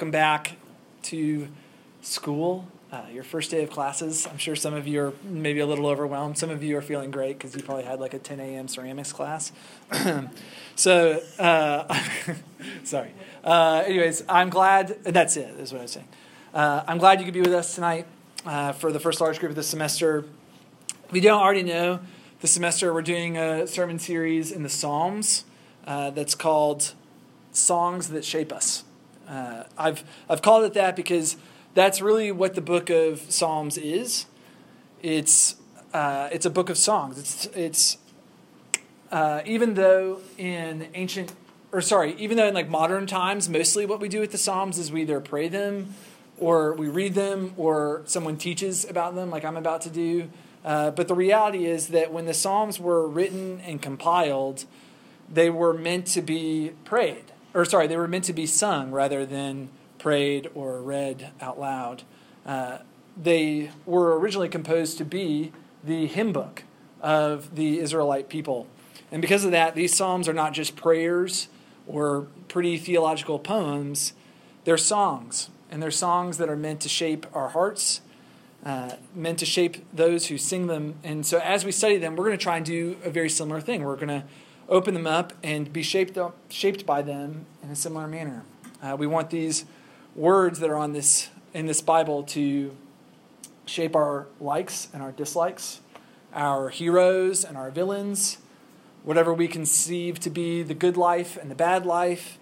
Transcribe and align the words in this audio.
welcome 0.00 0.10
back 0.10 0.56
to 1.02 1.46
school, 2.00 2.66
uh, 2.90 3.02
your 3.12 3.22
first 3.22 3.50
day 3.50 3.62
of 3.62 3.68
classes. 3.68 4.26
I'm 4.26 4.38
sure 4.38 4.56
some 4.56 4.72
of 4.72 4.86
you 4.88 5.02
are 5.02 5.12
maybe 5.22 5.60
a 5.60 5.66
little 5.66 5.86
overwhelmed. 5.86 6.38
Some 6.38 6.48
of 6.48 6.62
you 6.62 6.78
are 6.78 6.80
feeling 6.80 7.10
great 7.10 7.36
because 7.36 7.54
you 7.54 7.62
probably 7.62 7.84
had 7.84 8.00
like 8.00 8.14
a 8.14 8.18
10 8.18 8.40
a.m. 8.40 8.66
ceramics 8.66 9.12
class. 9.12 9.52
so, 10.74 11.20
uh, 11.38 12.02
sorry. 12.84 13.10
Uh, 13.44 13.82
anyways, 13.84 14.24
I'm 14.26 14.48
glad, 14.48 15.04
that's 15.04 15.36
it, 15.36 15.50
is 15.60 15.70
what 15.70 15.80
I 15.80 15.82
was 15.82 15.92
saying. 15.92 16.08
Uh, 16.54 16.82
I'm 16.88 16.96
glad 16.96 17.18
you 17.18 17.26
could 17.26 17.34
be 17.34 17.42
with 17.42 17.52
us 17.52 17.74
tonight 17.74 18.06
uh, 18.46 18.72
for 18.72 18.92
the 18.92 19.00
first 19.00 19.20
large 19.20 19.38
group 19.38 19.50
of 19.50 19.56
the 19.56 19.62
semester. 19.62 20.24
If 21.10 21.14
you 21.14 21.20
don't 21.20 21.42
already 21.42 21.62
know, 21.62 22.00
this 22.40 22.52
semester 22.52 22.94
we're 22.94 23.02
doing 23.02 23.36
a 23.36 23.66
sermon 23.66 23.98
series 23.98 24.50
in 24.50 24.62
the 24.62 24.70
Psalms 24.70 25.44
uh, 25.86 26.08
that's 26.08 26.34
called 26.34 26.94
Songs 27.52 28.08
That 28.08 28.24
Shape 28.24 28.50
Us. 28.50 28.84
Uh, 29.30 29.62
I've, 29.78 30.02
I've 30.28 30.42
called 30.42 30.64
it 30.64 30.74
that 30.74 30.96
because 30.96 31.36
that's 31.74 32.00
really 32.00 32.32
what 32.32 32.54
the 32.54 32.60
book 32.60 32.90
of 32.90 33.20
Psalms 33.30 33.78
is. 33.78 34.26
It's, 35.02 35.54
uh, 35.94 36.28
it's 36.32 36.44
a 36.44 36.50
book 36.50 36.68
of 36.68 36.76
songs. 36.76 37.18
It's, 37.18 37.46
it's 37.56 37.98
uh, 39.12 39.42
even 39.46 39.74
though 39.74 40.20
in 40.36 40.88
ancient, 40.94 41.32
or 41.70 41.80
sorry, 41.80 42.16
even 42.18 42.36
though 42.36 42.48
in 42.48 42.54
like 42.54 42.68
modern 42.68 43.06
times, 43.06 43.48
mostly 43.48 43.86
what 43.86 44.00
we 44.00 44.08
do 44.08 44.18
with 44.18 44.32
the 44.32 44.38
Psalms 44.38 44.78
is 44.78 44.90
we 44.90 45.02
either 45.02 45.20
pray 45.20 45.46
them 45.46 45.94
or 46.36 46.72
we 46.72 46.88
read 46.88 47.14
them 47.14 47.54
or 47.56 48.02
someone 48.06 48.36
teaches 48.36 48.84
about 48.84 49.14
them, 49.14 49.30
like 49.30 49.44
I'm 49.44 49.56
about 49.56 49.82
to 49.82 49.90
do. 49.90 50.28
Uh, 50.64 50.90
but 50.90 51.06
the 51.06 51.14
reality 51.14 51.66
is 51.66 51.88
that 51.88 52.12
when 52.12 52.26
the 52.26 52.34
Psalms 52.34 52.80
were 52.80 53.06
written 53.06 53.60
and 53.60 53.80
compiled, 53.80 54.64
they 55.32 55.50
were 55.50 55.72
meant 55.72 56.06
to 56.08 56.20
be 56.20 56.72
prayed 56.84 57.29
or 57.54 57.64
sorry, 57.64 57.86
they 57.86 57.96
were 57.96 58.08
meant 58.08 58.24
to 58.24 58.32
be 58.32 58.46
sung 58.46 58.90
rather 58.90 59.26
than 59.26 59.68
prayed 59.98 60.50
or 60.54 60.80
read 60.80 61.30
out 61.40 61.60
loud. 61.60 62.02
Uh, 62.46 62.78
they 63.20 63.70
were 63.86 64.18
originally 64.18 64.48
composed 64.48 64.98
to 64.98 65.04
be 65.04 65.52
the 65.84 66.06
hymn 66.06 66.32
book 66.32 66.64
of 67.00 67.54
the 67.54 67.78
Israelite 67.78 68.28
people. 68.28 68.66
And 69.10 69.20
because 69.20 69.44
of 69.44 69.50
that, 69.50 69.74
these 69.74 69.94
Psalms 69.94 70.28
are 70.28 70.32
not 70.32 70.52
just 70.52 70.76
prayers 70.76 71.48
or 71.86 72.26
pretty 72.48 72.76
theological 72.76 73.38
poems, 73.38 74.12
they're 74.64 74.78
songs. 74.78 75.50
And 75.70 75.82
they're 75.82 75.90
songs 75.90 76.38
that 76.38 76.48
are 76.48 76.56
meant 76.56 76.80
to 76.80 76.88
shape 76.88 77.26
our 77.32 77.48
hearts, 77.48 78.00
uh, 78.64 78.92
meant 79.14 79.38
to 79.38 79.46
shape 79.46 79.84
those 79.92 80.26
who 80.26 80.38
sing 80.38 80.66
them. 80.66 80.94
And 81.02 81.24
so 81.24 81.38
as 81.38 81.64
we 81.64 81.72
study 81.72 81.96
them, 81.96 82.16
we're 82.16 82.26
going 82.26 82.38
to 82.38 82.42
try 82.42 82.56
and 82.56 82.66
do 82.66 82.96
a 83.04 83.10
very 83.10 83.28
similar 83.30 83.60
thing. 83.60 83.84
We're 83.84 83.96
going 83.96 84.08
to 84.08 84.24
open 84.70 84.94
them 84.94 85.06
up 85.06 85.32
and 85.42 85.72
be 85.72 85.82
shaped, 85.82 86.16
up, 86.16 86.36
shaped 86.48 86.86
by 86.86 87.02
them 87.02 87.44
in 87.62 87.70
a 87.70 87.76
similar 87.76 88.06
manner. 88.06 88.44
Uh, 88.82 88.96
we 88.96 89.06
want 89.06 89.28
these 89.28 89.66
words 90.14 90.60
that 90.60 90.70
are 90.70 90.76
on 90.76 90.92
this 90.92 91.28
in 91.52 91.66
this 91.66 91.80
Bible 91.80 92.22
to 92.22 92.74
shape 93.66 93.96
our 93.96 94.26
likes 94.40 94.88
and 94.92 95.02
our 95.02 95.12
dislikes, 95.12 95.80
our 96.32 96.68
heroes 96.68 97.44
and 97.44 97.56
our 97.56 97.70
villains, 97.70 98.38
whatever 99.02 99.34
we 99.34 99.48
conceive 99.48 100.20
to 100.20 100.30
be 100.30 100.62
the 100.62 100.74
good 100.74 100.96
life 100.96 101.36
and 101.36 101.50
the 101.50 101.54
bad 101.56 101.84
life, 101.84 102.38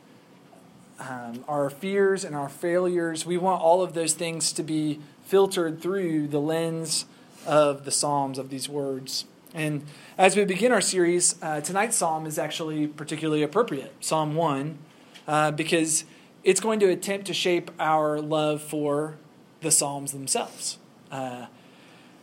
um, 1.00 1.44
our 1.48 1.70
fears 1.70 2.24
and 2.24 2.36
our 2.36 2.48
failures. 2.48 3.24
We 3.24 3.38
want 3.38 3.62
all 3.62 3.82
of 3.82 3.94
those 3.94 4.12
things 4.12 4.52
to 4.52 4.62
be 4.62 5.00
filtered 5.24 5.80
through 5.80 6.28
the 6.28 6.40
lens 6.40 7.06
of 7.46 7.84
the 7.84 7.90
Psalms, 7.90 8.38
of 8.38 8.50
these 8.50 8.68
words. 8.68 9.24
And 9.54 9.84
as 10.18 10.36
we 10.36 10.44
begin 10.44 10.72
our 10.72 10.80
series, 10.80 11.36
uh, 11.42 11.60
tonight's 11.60 11.96
psalm 11.96 12.27
is 12.27 12.38
actually 12.38 12.86
particularly 12.86 13.42
appropriate, 13.42 13.94
Psalm 14.00 14.34
1, 14.34 14.78
uh, 15.27 15.50
because 15.52 16.04
it's 16.44 16.60
going 16.60 16.80
to 16.80 16.88
attempt 16.91 17.27
to 17.27 17.34
shape 17.34 17.70
our 17.78 18.20
love 18.20 18.60
for 18.60 19.16
the 19.60 19.70
psalms 19.70 20.12
themselves. 20.12 20.78
Uh, 21.10 21.46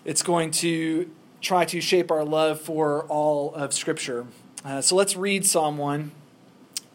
it's 0.04 0.22
going 0.22 0.52
to 0.52 1.10
try 1.42 1.66
to 1.66 1.82
shape 1.82 2.12
our 2.12 2.24
love 2.24 2.62
for 2.62 3.04
all 3.04 3.54
of 3.56 3.74
Scripture. 3.74 4.28
Uh, 4.64 4.82
so 4.82 4.96
let's 4.96 5.16
read 5.16 5.46
Psalm 5.46 5.78
1. 5.78 6.12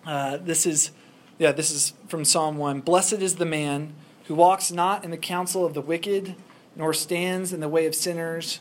Uh, 0.06 0.36
this 0.38 0.64
is, 0.64 0.92
yeah, 1.38 1.52
this 1.52 1.70
is 1.70 1.92
from 2.08 2.24
Psalm 2.24 2.56
1. 2.56 2.80
Blessed 2.80 3.14
is 3.14 3.36
the 3.36 3.44
man 3.44 3.94
who 4.24 4.34
walks 4.34 4.70
not 4.70 5.04
in 5.04 5.10
the 5.10 5.16
counsel 5.16 5.66
of 5.66 5.74
the 5.74 5.80
wicked, 5.80 6.36
nor 6.76 6.94
stands 6.94 7.52
in 7.52 7.58
the 7.58 7.68
way 7.68 7.86
of 7.86 7.94
sinners 7.96 8.60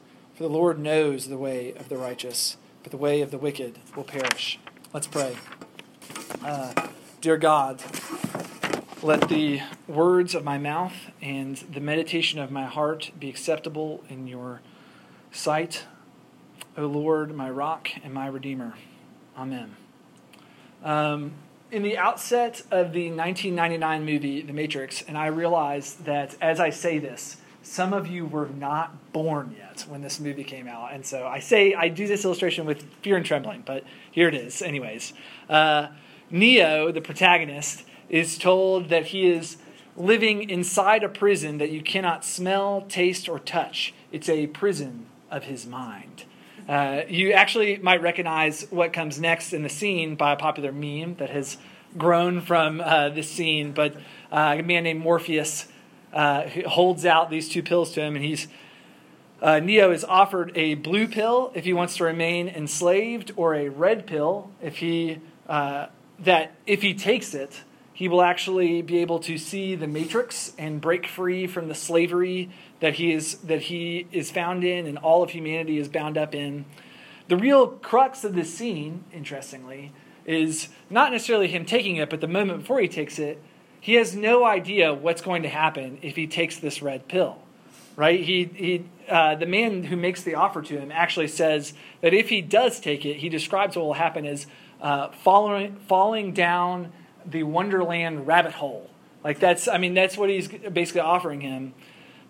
For 0.41 0.47
the 0.47 0.53
Lord 0.55 0.79
knows 0.79 1.27
the 1.27 1.37
way 1.37 1.71
of 1.73 1.87
the 1.87 1.97
righteous, 1.97 2.57
but 2.81 2.89
the 2.91 2.97
way 2.97 3.21
of 3.21 3.29
the 3.29 3.37
wicked 3.37 3.77
will 3.95 4.03
perish. 4.03 4.57
Let's 4.91 5.05
pray. 5.05 5.37
Uh, 6.43 6.87
dear 7.21 7.37
God, 7.37 7.79
let 9.03 9.29
the 9.29 9.61
words 9.87 10.33
of 10.33 10.43
my 10.43 10.57
mouth 10.57 10.95
and 11.21 11.57
the 11.57 11.79
meditation 11.79 12.39
of 12.39 12.49
my 12.49 12.65
heart 12.65 13.11
be 13.19 13.29
acceptable 13.29 14.03
in 14.09 14.25
your 14.25 14.61
sight, 15.31 15.83
O 16.75 16.87
Lord, 16.87 17.35
my 17.35 17.51
rock 17.51 17.89
and 18.03 18.11
my 18.11 18.25
redeemer. 18.25 18.73
Amen. 19.37 19.75
Um, 20.83 21.33
in 21.69 21.83
the 21.83 21.99
outset 21.99 22.63
of 22.71 22.93
the 22.93 23.11
1999 23.11 24.03
movie, 24.03 24.41
The 24.41 24.53
Matrix, 24.53 25.03
and 25.03 25.19
I 25.19 25.27
realize 25.27 25.93
that 25.97 26.35
as 26.41 26.59
I 26.59 26.71
say 26.71 26.97
this, 26.97 27.37
some 27.63 27.93
of 27.93 28.07
you 28.07 28.25
were 28.25 28.47
not 28.47 29.13
born 29.13 29.55
yet 29.57 29.85
when 29.87 30.01
this 30.01 30.19
movie 30.19 30.43
came 30.43 30.67
out. 30.67 30.93
And 30.93 31.05
so 31.05 31.27
I 31.27 31.39
say, 31.39 31.73
I 31.73 31.89
do 31.89 32.07
this 32.07 32.25
illustration 32.25 32.65
with 32.65 32.83
fear 33.01 33.17
and 33.17 33.25
trembling, 33.25 33.63
but 33.65 33.83
here 34.11 34.27
it 34.27 34.35
is, 34.35 34.61
anyways. 34.61 35.13
Uh, 35.49 35.87
Neo, 36.29 36.91
the 36.91 37.01
protagonist, 37.01 37.83
is 38.09 38.37
told 38.37 38.89
that 38.89 39.07
he 39.07 39.27
is 39.27 39.57
living 39.95 40.49
inside 40.49 41.03
a 41.03 41.09
prison 41.09 41.57
that 41.59 41.69
you 41.69 41.81
cannot 41.81 42.25
smell, 42.25 42.81
taste, 42.87 43.29
or 43.29 43.39
touch. 43.39 43.93
It's 44.11 44.29
a 44.29 44.47
prison 44.47 45.05
of 45.29 45.43
his 45.43 45.65
mind. 45.67 46.25
Uh, 46.67 47.01
you 47.07 47.31
actually 47.33 47.77
might 47.77 48.01
recognize 48.01 48.63
what 48.69 48.93
comes 48.93 49.19
next 49.19 49.53
in 49.53 49.63
the 49.63 49.69
scene 49.69 50.15
by 50.15 50.31
a 50.31 50.37
popular 50.37 50.71
meme 50.71 51.15
that 51.15 51.29
has 51.29 51.57
grown 51.97 52.39
from 52.39 52.79
uh, 52.79 53.09
this 53.09 53.29
scene, 53.29 53.71
but 53.73 53.95
uh, 54.31 54.55
a 54.57 54.63
man 54.63 54.83
named 54.83 55.01
Morpheus 55.01 55.67
uh, 56.13 56.47
holds 56.67 57.05
out 57.05 57.29
these 57.29 57.49
two 57.49 57.63
pills 57.63 57.91
to 57.93 58.01
him, 58.01 58.15
and 58.15 58.23
he's 58.23 58.47
uh, 59.41 59.59
Neo 59.59 59.91
is 59.91 60.03
offered 60.03 60.51
a 60.55 60.75
blue 60.75 61.07
pill 61.07 61.51
if 61.55 61.65
he 61.65 61.73
wants 61.73 61.97
to 61.97 62.03
remain 62.03 62.47
enslaved, 62.47 63.31
or 63.35 63.55
a 63.55 63.69
red 63.69 64.05
pill 64.05 64.51
if 64.61 64.77
he 64.77 65.19
uh, 65.47 65.87
that 66.19 66.53
if 66.67 66.81
he 66.83 66.93
takes 66.93 67.33
it, 67.33 67.61
he 67.93 68.07
will 68.07 68.21
actually 68.21 68.81
be 68.81 68.99
able 68.99 69.19
to 69.19 69.37
see 69.37 69.75
the 69.75 69.87
matrix 69.87 70.53
and 70.57 70.79
break 70.79 71.07
free 71.07 71.47
from 71.47 71.67
the 71.67 71.75
slavery 71.75 72.49
that 72.79 72.95
he 72.95 73.11
is 73.11 73.35
that 73.39 73.63
he 73.63 74.07
is 74.11 74.29
found 74.31 74.63
in, 74.63 74.85
and 74.85 74.97
all 74.99 75.23
of 75.23 75.31
humanity 75.31 75.77
is 75.77 75.87
bound 75.87 76.17
up 76.17 76.35
in. 76.35 76.65
The 77.27 77.37
real 77.37 77.67
crux 77.67 78.23
of 78.23 78.35
this 78.35 78.53
scene, 78.53 79.05
interestingly, 79.13 79.93
is 80.25 80.69
not 80.89 81.11
necessarily 81.11 81.47
him 81.47 81.65
taking 81.65 81.95
it, 81.95 82.09
but 82.09 82.21
the 82.21 82.27
moment 82.27 82.59
before 82.59 82.79
he 82.79 82.87
takes 82.87 83.17
it, 83.17 83.41
he 83.81 83.95
has 83.95 84.15
no 84.15 84.45
idea 84.45 84.93
what's 84.93 85.23
going 85.23 85.41
to 85.41 85.49
happen 85.49 85.97
if 86.03 86.15
he 86.15 86.27
takes 86.27 86.57
this 86.57 86.83
red 86.83 87.07
pill, 87.07 87.39
right? 87.95 88.23
He, 88.23 88.45
he, 88.53 88.85
uh, 89.09 89.33
the 89.33 89.47
man 89.47 89.85
who 89.85 89.97
makes 89.97 90.21
the 90.21 90.35
offer 90.35 90.61
to 90.61 90.79
him 90.79 90.91
actually 90.91 91.27
says 91.27 91.73
that 92.01 92.13
if 92.13 92.29
he 92.29 92.41
does 92.41 92.79
take 92.79 93.05
it, 93.05 93.17
he 93.17 93.27
describes 93.27 93.75
what 93.75 93.83
will 93.83 93.93
happen 93.93 94.23
as 94.23 94.45
uh, 94.81 95.09
following, 95.09 95.77
falling 95.87 96.31
down 96.31 96.91
the 97.25 97.41
Wonderland 97.41 98.27
rabbit 98.27 98.53
hole. 98.53 98.87
Like 99.23 99.39
that's, 99.39 99.67
I 99.67 99.79
mean, 99.79 99.95
that's 99.95 100.15
what 100.15 100.29
he's 100.29 100.47
basically 100.47 101.01
offering 101.01 101.41
him. 101.41 101.73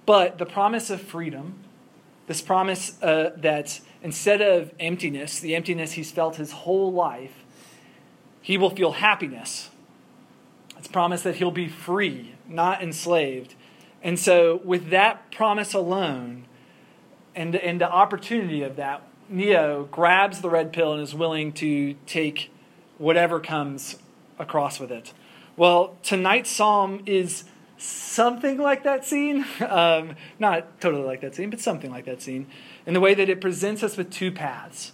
But 0.05 0.37
the 0.37 0.45
promise 0.45 0.89
of 0.89 1.01
freedom, 1.01 1.55
this 2.27 2.41
promise 2.41 3.01
uh, 3.03 3.31
that 3.35 3.81
instead 4.01 4.41
of 4.41 4.71
emptiness, 4.79 5.41
the 5.41 5.55
emptiness 5.55 5.93
he's 5.93 6.11
felt 6.11 6.37
his 6.37 6.53
whole 6.53 6.93
life, 6.93 7.43
he 8.41 8.57
will 8.57 8.69
feel 8.69 8.93
happiness 8.93 9.69
it's 10.81 10.87
promised 10.87 11.23
that 11.25 11.35
he'll 11.35 11.51
be 11.51 11.67
free, 11.67 12.33
not 12.47 12.81
enslaved. 12.81 13.53
And 14.01 14.17
so, 14.17 14.61
with 14.63 14.89
that 14.89 15.31
promise 15.31 15.75
alone 15.75 16.45
and, 17.35 17.55
and 17.55 17.79
the 17.79 17.87
opportunity 17.87 18.63
of 18.63 18.77
that, 18.77 19.03
Neo 19.29 19.87
grabs 19.91 20.41
the 20.41 20.49
red 20.49 20.73
pill 20.73 20.93
and 20.93 21.03
is 21.03 21.13
willing 21.13 21.53
to 21.53 21.93
take 22.07 22.49
whatever 22.97 23.39
comes 23.39 23.99
across 24.39 24.79
with 24.79 24.91
it. 24.91 25.13
Well, 25.55 25.97
tonight's 26.01 26.49
psalm 26.49 27.03
is 27.05 27.43
something 27.77 28.57
like 28.57 28.81
that 28.81 29.05
scene. 29.05 29.45
Um, 29.61 30.15
not 30.39 30.81
totally 30.81 31.03
like 31.03 31.21
that 31.21 31.35
scene, 31.35 31.51
but 31.51 31.59
something 31.59 31.91
like 31.91 32.05
that 32.05 32.23
scene. 32.23 32.47
In 32.87 32.95
the 32.95 32.99
way 32.99 33.13
that 33.13 33.29
it 33.29 33.39
presents 33.39 33.83
us 33.83 33.97
with 33.97 34.09
two 34.09 34.31
paths. 34.31 34.93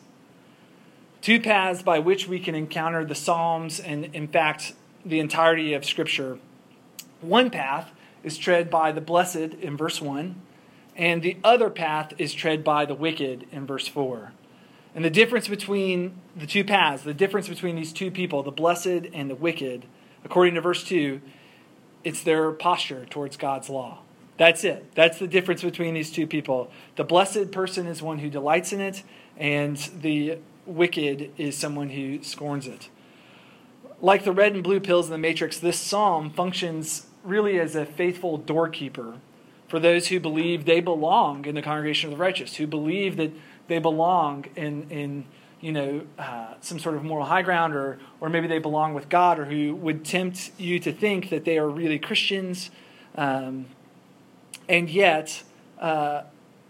Two 1.21 1.39
paths 1.39 1.81
by 1.81 1.99
which 1.99 2.27
we 2.27 2.41
can 2.41 2.55
encounter 2.55 3.05
the 3.05 3.15
Psalms 3.15 3.79
and, 3.79 4.13
in 4.13 4.27
fact, 4.27 4.73
the 5.05 5.19
entirety 5.19 5.73
of 5.73 5.85
Scripture. 5.85 6.39
One 7.21 7.49
path 7.49 7.91
is 8.23 8.37
tread 8.37 8.69
by 8.69 8.91
the 8.91 9.01
blessed 9.01 9.55
in 9.61 9.77
verse 9.77 10.01
1, 10.01 10.41
and 10.95 11.21
the 11.21 11.37
other 11.43 11.69
path 11.69 12.13
is 12.17 12.33
tread 12.33 12.63
by 12.63 12.85
the 12.85 12.95
wicked 12.95 13.45
in 13.51 13.65
verse 13.65 13.87
4. 13.87 14.31
And 14.95 15.05
the 15.05 15.09
difference 15.09 15.47
between 15.47 16.19
the 16.35 16.47
two 16.47 16.63
paths, 16.63 17.03
the 17.03 17.13
difference 17.13 17.47
between 17.47 17.75
these 17.75 17.93
two 17.93 18.09
people, 18.09 18.41
the 18.41 18.51
blessed 18.51 19.07
and 19.13 19.29
the 19.29 19.35
wicked, 19.35 19.85
according 20.23 20.55
to 20.55 20.61
verse 20.61 20.83
2, 20.83 21.21
it's 22.03 22.23
their 22.23 22.51
posture 22.51 23.05
towards 23.05 23.37
God's 23.37 23.69
law. 23.69 23.99
That's 24.37 24.63
it. 24.63 24.93
That's 24.95 25.19
the 25.19 25.27
difference 25.27 25.63
between 25.63 25.93
these 25.93 26.11
two 26.11 26.27
people. 26.27 26.71
The 26.95 27.03
blessed 27.03 27.51
person 27.51 27.87
is 27.87 28.01
one 28.01 28.19
who 28.19 28.29
delights 28.29 28.71
in 28.71 28.81
it, 28.81 29.03
and 29.35 29.77
the 29.77 30.39
wicked 30.65 31.31
is 31.37 31.57
someone 31.57 31.89
who 31.89 32.23
scorns 32.23 32.67
it. 32.67 32.89
Like 33.99 34.23
the 34.23 34.31
red 34.31 34.53
and 34.53 34.63
blue 34.63 34.79
pills 34.79 35.07
in 35.07 35.11
the 35.11 35.17
Matrix, 35.17 35.59
this 35.59 35.79
psalm 35.79 36.29
functions 36.29 37.07
really 37.23 37.59
as 37.59 37.75
a 37.75 37.85
faithful 37.85 38.37
doorkeeper 38.37 39.15
for 39.67 39.79
those 39.79 40.07
who 40.07 40.19
believe 40.19 40.65
they 40.65 40.79
belong 40.79 41.45
in 41.45 41.55
the 41.55 41.61
congregation 41.61 42.11
of 42.11 42.17
the 42.17 42.21
righteous, 42.21 42.55
who 42.55 42.67
believe 42.67 43.17
that 43.17 43.31
they 43.67 43.79
belong 43.79 44.45
in, 44.55 44.89
in 44.89 45.25
you 45.59 45.71
know, 45.71 46.01
uh, 46.17 46.53
some 46.61 46.79
sort 46.79 46.95
of 46.95 47.03
moral 47.03 47.25
high 47.25 47.41
ground, 47.41 47.73
or, 47.73 47.99
or 48.21 48.29
maybe 48.29 48.47
they 48.47 48.59
belong 48.59 48.93
with 48.93 49.09
God, 49.09 49.39
or 49.39 49.45
who 49.45 49.75
would 49.75 50.05
tempt 50.05 50.51
you 50.57 50.79
to 50.79 50.91
think 50.93 51.29
that 51.29 51.43
they 51.43 51.57
are 51.57 51.67
really 51.67 51.99
Christians. 51.99 52.69
Um, 53.15 53.65
and 54.69 54.89
yet, 54.89 55.43
uh, 55.79 56.23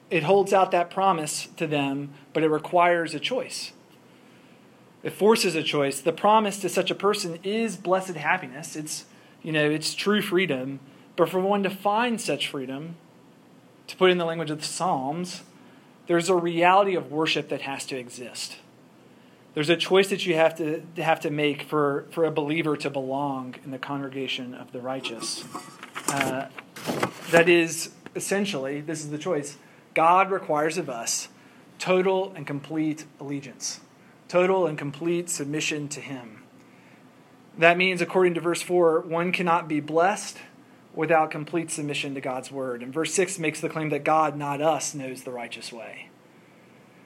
it 0.10 0.24
holds 0.24 0.54
out 0.54 0.72
that 0.72 0.90
promise 0.90 1.48
to 1.58 1.68
them, 1.68 2.14
but 2.34 2.44
it 2.44 2.50
requires 2.50 3.14
a 3.14 3.20
choice. 3.20 3.74
It 5.08 5.14
forces 5.14 5.56
a 5.56 5.64
choice. 5.64 6.02
The 6.02 6.12
promise 6.12 6.60
to 6.60 6.68
such 6.68 6.92
a 6.92 6.96
person 6.96 7.40
is 7.42 7.78
blessed 7.78 8.16
happiness. 8.16 8.76
It's, 8.76 9.06
you 9.42 9.54
know, 9.54 9.70
it's 9.70 9.94
true 9.94 10.22
freedom. 10.22 10.82
But 11.16 11.30
for 11.30 11.40
one 11.40 11.64
to 11.64 11.70
find 11.70 12.20
such 12.20 12.50
freedom, 12.50 12.98
to 13.88 13.96
put 13.96 14.12
in 14.12 14.18
the 14.18 14.26
language 14.26 14.52
of 14.52 14.60
the 14.60 14.66
Psalms, 14.66 15.44
there's 16.08 16.28
a 16.28 16.36
reality 16.36 16.94
of 16.94 17.10
worship 17.10 17.48
that 17.48 17.62
has 17.62 17.86
to 17.86 17.98
exist. 17.98 18.58
There's 19.54 19.70
a 19.70 19.78
choice 19.78 20.10
that 20.10 20.26
you 20.26 20.36
have 20.36 20.58
to, 20.58 20.84
have 20.98 21.22
to 21.22 21.30
make 21.32 21.64
for, 21.64 22.06
for 22.12 22.26
a 22.26 22.32
believer 22.32 22.76
to 22.76 22.90
belong 22.90 23.56
in 23.64 23.72
the 23.72 23.80
congregation 23.80 24.54
of 24.54 24.74
the 24.74 24.82
righteous. 24.82 25.46
Uh, 26.10 26.50
that 27.32 27.48
is 27.48 27.92
essentially, 28.14 28.82
this 28.82 29.00
is 29.00 29.10
the 29.10 29.18
choice 29.18 29.56
God 29.94 30.32
requires 30.32 30.78
of 30.78 30.90
us 30.90 31.30
total 31.80 32.34
and 32.36 32.46
complete 32.46 33.06
allegiance, 33.22 33.80
total 34.28 34.68
and 34.68 34.78
complete 34.78 35.30
submission 35.30 35.88
to 35.90 36.02
Him. 36.02 36.44
That 37.58 37.78
means, 37.78 38.02
according 38.02 38.36
to 38.36 38.42
verse 38.42 38.62
4, 38.62 39.02
one 39.02 39.32
cannot 39.32 39.68
be 39.68 39.80
blessed 39.80 40.38
without 40.94 41.32
complete 41.32 41.72
submission 41.72 42.14
to 42.16 42.22
God's 42.22 42.52
word. 42.52 42.82
And 42.82 42.94
verse 42.94 43.14
6 43.14 43.40
makes 43.40 43.62
the 43.62 43.70
claim 43.70 43.90
that 43.90 44.04
God, 44.04 44.36
not 44.36 44.62
us, 44.62 44.94
knows 44.94 45.24
the 45.24 45.32
righteous 45.32 45.72
way. 45.72 46.10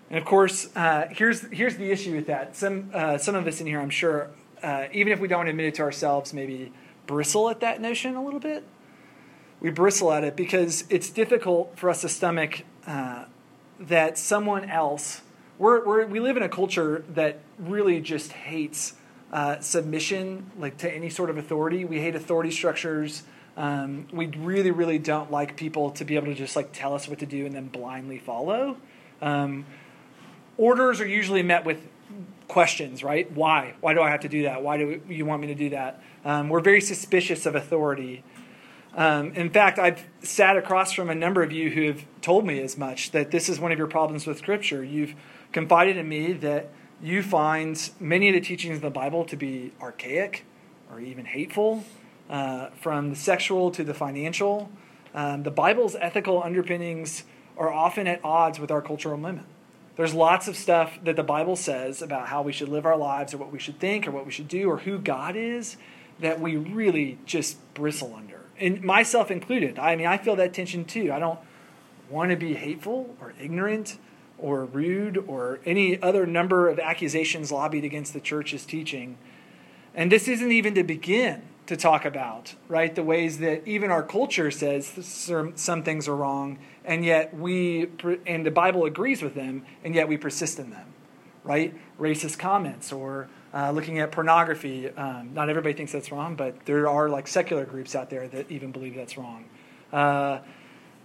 And 0.09 0.17
of 0.17 0.25
course, 0.25 0.69
uh, 0.75 1.07
here's, 1.09 1.41
here's 1.51 1.77
the 1.77 1.89
issue 1.89 2.15
with 2.15 2.27
that. 2.27 2.55
Some, 2.55 2.91
uh, 2.93 3.17
some 3.17 3.35
of 3.35 3.47
us 3.47 3.61
in 3.61 3.67
here, 3.67 3.79
I'm 3.79 3.89
sure, 3.89 4.29
uh, 4.61 4.87
even 4.91 5.13
if 5.13 5.19
we 5.19 5.27
don't 5.29 5.47
admit 5.47 5.67
it 5.67 5.75
to 5.75 5.83
ourselves, 5.83 6.33
maybe 6.33 6.71
bristle 7.07 7.49
at 7.49 7.61
that 7.61 7.81
notion 7.81 8.15
a 8.15 8.23
little 8.23 8.39
bit. 8.39 8.65
We 9.61 9.69
bristle 9.69 10.11
at 10.11 10.23
it 10.23 10.35
because 10.35 10.85
it's 10.89 11.09
difficult 11.09 11.77
for 11.77 11.89
us 11.89 12.01
to 12.01 12.09
stomach 12.09 12.63
uh, 12.85 13.25
that 13.79 14.17
someone 14.17 14.69
else, 14.69 15.21
we're, 15.61 15.85
we're, 15.85 16.05
we 16.07 16.19
live 16.19 16.37
in 16.37 16.43
a 16.43 16.49
culture 16.49 17.05
that 17.09 17.37
really 17.59 18.01
just 18.01 18.31
hates 18.31 18.95
uh, 19.31 19.59
submission 19.59 20.49
like 20.57 20.77
to 20.79 20.91
any 20.91 21.07
sort 21.07 21.29
of 21.29 21.37
authority. 21.37 21.85
We 21.85 21.99
hate 21.99 22.15
authority 22.15 22.49
structures. 22.49 23.21
Um, 23.55 24.07
we 24.11 24.25
really, 24.25 24.71
really 24.71 24.97
don't 24.97 25.29
like 25.29 25.55
people 25.55 25.91
to 25.91 26.03
be 26.03 26.15
able 26.15 26.27
to 26.27 26.33
just 26.33 26.55
like 26.55 26.71
tell 26.73 26.95
us 26.95 27.07
what 27.07 27.19
to 27.19 27.27
do 27.27 27.45
and 27.45 27.53
then 27.53 27.67
blindly 27.67 28.17
follow. 28.17 28.77
Um, 29.21 29.67
orders 30.57 30.99
are 30.99 31.07
usually 31.07 31.43
met 31.43 31.63
with 31.63 31.87
questions, 32.47 33.03
right? 33.03 33.31
Why? 33.31 33.75
Why 33.81 33.93
do 33.93 34.01
I 34.01 34.09
have 34.09 34.21
to 34.21 34.29
do 34.29 34.43
that? 34.43 34.63
Why 34.63 34.77
do 34.77 34.99
you 35.07 35.27
want 35.27 35.41
me 35.43 35.47
to 35.47 35.55
do 35.55 35.69
that? 35.69 36.01
Um, 36.25 36.49
we're 36.49 36.61
very 36.61 36.81
suspicious 36.81 37.45
of 37.45 37.53
authority. 37.53 38.23
Um, 38.93 39.31
in 39.33 39.49
fact, 39.49 39.79
I've 39.79 40.03
sat 40.21 40.57
across 40.57 40.91
from 40.91 41.09
a 41.09 41.15
number 41.15 41.43
of 41.43 41.51
you 41.51 41.69
who 41.69 41.87
have 41.87 42.03
told 42.21 42.45
me 42.45 42.59
as 42.61 42.77
much 42.77 43.11
that 43.11 43.31
this 43.31 43.47
is 43.47 43.59
one 43.59 43.71
of 43.71 43.77
your 43.77 43.87
problems 43.87 44.25
with 44.25 44.37
Scripture. 44.39 44.83
You've 44.83 45.15
confided 45.51 45.97
in 45.97 46.07
me 46.07 46.33
that 46.33 46.69
you 47.01 47.23
find 47.23 47.89
many 47.99 48.29
of 48.29 48.35
the 48.35 48.41
teachings 48.41 48.77
of 48.77 48.81
the 48.81 48.89
Bible 48.89 49.25
to 49.25 49.35
be 49.35 49.71
archaic 49.81 50.45
or 50.91 50.99
even 50.99 51.25
hateful, 51.25 51.83
uh, 52.29 52.67
from 52.79 53.09
the 53.09 53.15
sexual 53.15 53.71
to 53.71 53.83
the 53.83 53.93
financial. 53.93 54.69
Um, 55.13 55.43
the 55.43 55.51
Bible's 55.51 55.95
ethical 55.95 56.41
underpinnings 56.43 57.23
are 57.57 57.71
often 57.71 58.07
at 58.07 58.23
odds 58.23 58.59
with 58.59 58.71
our 58.71 58.81
cultural 58.81 59.17
moment. 59.17 59.47
There's 59.97 60.13
lots 60.13 60.47
of 60.47 60.55
stuff 60.55 60.97
that 61.03 61.15
the 61.15 61.23
Bible 61.23 61.55
says 61.55 62.01
about 62.01 62.27
how 62.27 62.41
we 62.41 62.53
should 62.53 62.69
live 62.69 62.85
our 62.85 62.97
lives 62.97 63.33
or 63.33 63.37
what 63.37 63.51
we 63.51 63.59
should 63.59 63.79
think 63.79 64.07
or 64.07 64.11
what 64.11 64.25
we 64.25 64.31
should 64.31 64.47
do 64.47 64.69
or 64.69 64.77
who 64.77 64.97
God 64.97 65.35
is 65.35 65.77
that 66.19 66.39
we 66.39 66.55
really 66.55 67.17
just 67.25 67.57
bristle 67.73 68.15
under. 68.15 68.39
And 68.59 68.81
myself 68.83 69.31
included. 69.31 69.77
I 69.79 69.95
mean, 69.95 70.07
I 70.07 70.17
feel 70.17 70.35
that 70.37 70.53
tension 70.53 70.85
too. 70.85 71.11
I 71.11 71.19
don't 71.19 71.39
want 72.09 72.31
to 72.31 72.37
be 72.37 72.53
hateful 72.53 73.15
or 73.19 73.33
ignorant 73.39 73.97
or 74.41 74.65
rude 74.65 75.17
or 75.17 75.59
any 75.65 76.01
other 76.01 76.25
number 76.25 76.67
of 76.67 76.79
accusations 76.79 77.51
lobbied 77.51 77.83
against 77.83 78.13
the 78.13 78.19
church's 78.19 78.65
teaching. 78.65 79.17
And 79.93 80.11
this 80.11 80.27
isn't 80.27 80.51
even 80.51 80.75
to 80.75 80.83
begin 80.83 81.43
to 81.67 81.77
talk 81.77 82.05
about, 82.05 82.55
right? 82.67 82.93
The 82.95 83.03
ways 83.03 83.39
that 83.39 83.67
even 83.67 83.91
our 83.91 84.03
culture 84.03 84.51
says 84.51 84.87
some 85.55 85.83
things 85.83 86.07
are 86.07 86.15
wrong, 86.15 86.59
and 86.83 87.05
yet 87.05 87.33
we, 87.33 87.87
and 88.25 88.45
the 88.45 88.51
Bible 88.51 88.85
agrees 88.85 89.21
with 89.21 89.35
them, 89.35 89.65
and 89.83 89.93
yet 89.95 90.07
we 90.07 90.17
persist 90.17 90.59
in 90.59 90.69
them, 90.71 90.93
right? 91.43 91.73
Racist 91.99 92.39
comments 92.39 92.91
or 92.91 93.29
uh, 93.53 93.71
looking 93.71 93.99
at 93.99 94.11
pornography. 94.11 94.89
Um, 94.89 95.33
not 95.33 95.49
everybody 95.49 95.73
thinks 95.73 95.91
that's 95.91 96.11
wrong, 96.11 96.35
but 96.35 96.65
there 96.65 96.87
are 96.87 97.09
like 97.09 97.27
secular 97.27 97.65
groups 97.65 97.95
out 97.95 98.09
there 98.09 98.27
that 98.29 98.49
even 98.49 98.71
believe 98.71 98.95
that's 98.95 99.17
wrong. 99.17 99.45
Uh, 99.93 100.39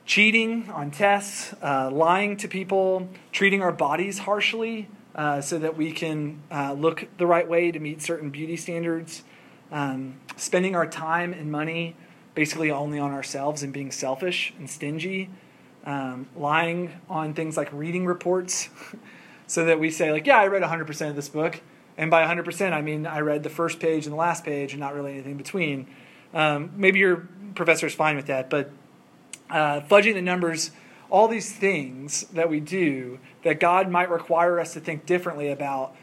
cheating 0.07 0.71
on 0.71 0.91
tests, 0.91 1.55
uh, 1.63 1.91
lying 1.93 2.37
to 2.39 2.49
people, 2.49 3.09
treating 3.33 3.61
our 3.61 3.73
bodies 3.73 4.21
harshly 4.21 4.89
uh, 5.15 5.41
so 5.41 5.59
that 5.59 5.77
we 5.77 5.93
can 5.93 6.41
uh, 6.51 6.73
look 6.73 7.09
the 7.19 7.27
right 7.27 7.49
way 7.49 7.71
to 7.71 7.79
meet 7.79 8.01
certain 8.01 8.31
beauty 8.31 8.57
standards 8.57 9.25
um, 9.73 10.19
spending 10.37 10.77
our 10.77 10.87
time 10.87 11.33
and 11.33 11.51
money 11.51 11.97
basically 12.35 12.71
only 12.71 12.99
on 12.99 13.13
ourselves 13.13 13.63
and 13.63 13.73
being 13.73 13.91
selfish 13.91 14.53
and 14.59 14.69
stingy, 14.69 15.31
um, 15.85 16.29
lying 16.37 16.93
on 17.09 17.33
things 17.33 17.57
like 17.57 17.73
reading 17.73 18.05
reports, 18.05 18.69
so 19.47 19.65
that 19.65 19.81
we 19.81 19.91
say, 19.91 20.13
like, 20.13 20.27
yeah, 20.27 20.37
I 20.37 20.47
read 20.47 20.63
100% 20.63 21.09
of 21.09 21.17
this 21.17 21.29
book. 21.29 21.61
And 21.99 22.11
by 22.11 22.25
100%, 22.27 22.73
I 22.73 22.83
mean 22.83 23.07
I 23.07 23.21
read 23.21 23.43
the 23.43 23.49
first 23.49 23.81
page 23.81 24.05
and 24.05 24.13
the 24.13 24.19
last 24.19 24.45
page 24.45 24.73
and 24.73 24.81
not 24.81 24.95
really 24.95 25.13
anything 25.13 25.33
in 25.33 25.39
between. 25.39 25.87
Um, 26.35 26.73
maybe 26.77 26.99
your 26.99 27.27
professor 27.55 27.87
is 27.87 27.95
fine 27.95 28.17
with 28.17 28.27
that, 28.27 28.51
but 28.51 28.71
uh, 29.51 29.81
fudging 29.81 30.15
the 30.15 30.23
numbers, 30.23 30.71
all 31.11 31.29
these 31.29 31.53
things 31.53 32.23
that 32.33 32.49
we 32.49 32.61
do 32.61 33.19
that 33.45 33.61
God 33.61 33.91
might 33.91 34.11
require 34.11 34.59
us 34.59 34.73
to 34.75 34.81
think 34.81 35.07
differently 35.07 35.51
about 35.51 35.95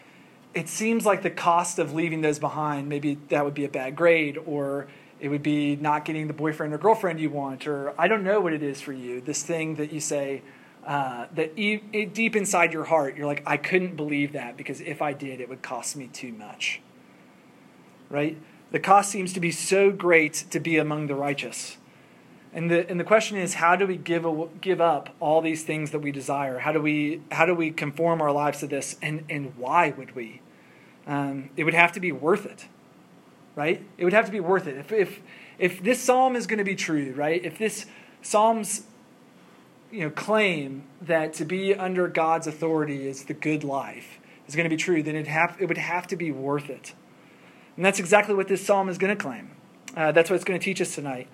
it 0.54 0.70
seems 0.70 1.06
like 1.06 1.24
the 1.24 1.32
cost 1.32 1.80
of 1.80 1.94
leaving 1.94 2.22
those 2.22 2.40
behind, 2.40 2.88
maybe 2.88 3.18
that 3.30 3.44
would 3.44 3.54
be 3.54 3.66
a 3.66 3.70
bad 3.70 3.96
grade, 3.96 4.38
or 4.46 4.88
it 5.20 5.30
would 5.30 5.44
be 5.44 5.76
not 5.76 6.06
getting 6.06 6.28
the 6.28 6.34
boyfriend 6.34 6.74
or 6.74 6.78
girlfriend 6.78 7.20
you 7.20 7.30
want, 7.30 7.66
or 7.66 7.94
I 8.00 8.08
don't 8.08 8.24
know 8.24 8.40
what 8.40 8.54
it 8.54 8.62
is 8.62 8.80
for 8.80 8.94
you. 8.94 9.22
This 9.22 9.42
thing 9.42 9.76
that 9.76 9.92
you 9.92 10.00
say 10.00 10.44
uh, 10.86 11.28
that 11.34 11.58
e- 11.58 12.06
deep 12.06 12.36
inside 12.36 12.74
your 12.74 12.84
heart, 12.84 13.16
you're 13.16 13.26
like, 13.26 13.42
I 13.46 13.58
couldn't 13.58 13.96
believe 13.96 14.34
that 14.34 14.58
because 14.58 14.82
if 14.82 15.02
I 15.02 15.14
did, 15.14 15.42
it 15.42 15.50
would 15.50 15.62
cost 15.62 15.96
me 15.96 16.08
too 16.08 16.34
much. 16.34 16.82
Right? 18.10 18.38
The 18.72 18.80
cost 18.80 19.10
seems 19.10 19.34
to 19.34 19.40
be 19.40 19.52
so 19.52 19.92
great 19.92 20.46
to 20.52 20.60
be 20.60 20.78
among 20.78 21.08
the 21.08 21.16
righteous. 21.16 21.78
And 22.54 22.70
the, 22.70 22.88
and 22.90 23.00
the 23.00 23.04
question 23.04 23.38
is, 23.38 23.56
how 23.56 23.76
do 23.76 23.88
we 23.88 23.98
give, 23.98 24.26
a, 24.26 24.48
give 24.62 24.80
up 24.80 25.10
all 25.20 25.42
these 25.42 25.64
things 25.64 25.92
that 25.92 26.00
we 26.00 26.12
desire? 26.12 26.60
How 26.60 26.72
do 26.72 26.80
we, 26.80 27.22
how 27.32 27.46
do 27.46 27.56
we 27.56 27.72
conform 27.72 28.22
our 28.22 28.32
lives 28.32 28.60
to 28.60 28.68
this? 28.68 28.96
And, 29.02 29.26
and 29.30 29.54
why 29.58 29.90
would 29.90 30.16
we? 30.16 30.42
Um, 31.08 31.50
it 31.58 31.64
would 31.64 31.74
have 31.74 31.92
to 31.94 32.00
be 32.00 32.12
worth 32.12 32.46
it, 32.46 32.68
right? 33.56 33.84
It 33.98 34.04
would 34.04 34.14
have 34.14 34.26
to 34.26 34.32
be 34.32 34.40
worth 34.40 34.68
it. 34.68 34.78
If, 34.78 34.92
if, 34.92 35.20
if 35.58 35.84
this 35.84 36.00
psalm 36.00 36.36
is 36.36 36.46
going 36.46 36.60
to 36.60 36.64
be 36.64 36.76
true, 36.76 37.14
right? 37.16 37.44
If 37.44 37.58
this 37.58 37.88
psalm's 38.22 38.84
you 39.92 40.02
know, 40.02 40.10
claim 40.12 40.84
that 41.02 41.34
to 41.34 41.46
be 41.46 41.74
under 41.74 42.08
God's 42.08 42.48
authority 42.48 43.08
is 43.08 43.26
the 43.26 43.34
good 43.34 43.64
life 43.64 44.20
is 44.48 44.56
going 44.56 44.66
to 44.66 44.70
be 44.70 44.78
true, 44.78 45.02
then 45.02 45.16
it, 45.16 45.28
have, 45.28 45.58
it 45.60 45.66
would 45.68 45.78
have 45.78 46.08
to 46.08 46.16
be 46.16 46.32
worth 46.32 46.70
it. 46.70 46.94
And 47.76 47.84
that's 47.84 48.00
exactly 48.00 48.36
what 48.36 48.48
this 48.48 48.66
psalm 48.66 48.90
is 48.90 48.98
going 48.98 49.16
to 49.16 49.22
claim. 49.22 49.52
Uh, 49.96 50.12
that's 50.12 50.30
what 50.30 50.36
it's 50.36 50.46
going 50.46 50.60
to 50.60 50.64
teach 50.64 50.82
us 50.82 50.96
tonight. 50.96 51.28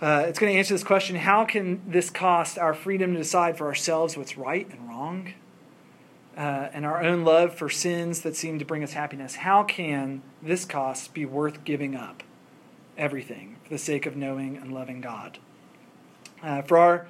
Uh, 0.00 0.24
it's 0.26 0.38
going 0.38 0.50
to 0.50 0.58
answer 0.58 0.72
this 0.72 0.84
question 0.84 1.14
how 1.14 1.44
can 1.44 1.82
this 1.86 2.08
cost 2.08 2.58
our 2.58 2.72
freedom 2.72 3.12
to 3.12 3.18
decide 3.18 3.58
for 3.58 3.66
ourselves 3.66 4.16
what's 4.16 4.38
right 4.38 4.68
and 4.70 4.88
wrong? 4.88 5.34
Uh, 6.36 6.68
and 6.72 6.86
our 6.86 7.02
own 7.02 7.22
love 7.22 7.54
for 7.54 7.68
sins 7.68 8.22
that 8.22 8.34
seem 8.34 8.58
to 8.58 8.64
bring 8.64 8.82
us 8.82 8.92
happiness. 8.92 9.36
How 9.36 9.62
can 9.62 10.22
this 10.40 10.64
cost 10.64 11.12
be 11.12 11.26
worth 11.26 11.64
giving 11.64 11.94
up 11.94 12.22
everything 12.96 13.56
for 13.64 13.70
the 13.70 13.78
sake 13.78 14.06
of 14.06 14.16
knowing 14.16 14.56
and 14.56 14.72
loving 14.72 15.02
God? 15.02 15.38
Uh, 16.42 16.62
for 16.62 16.78
our 16.78 17.06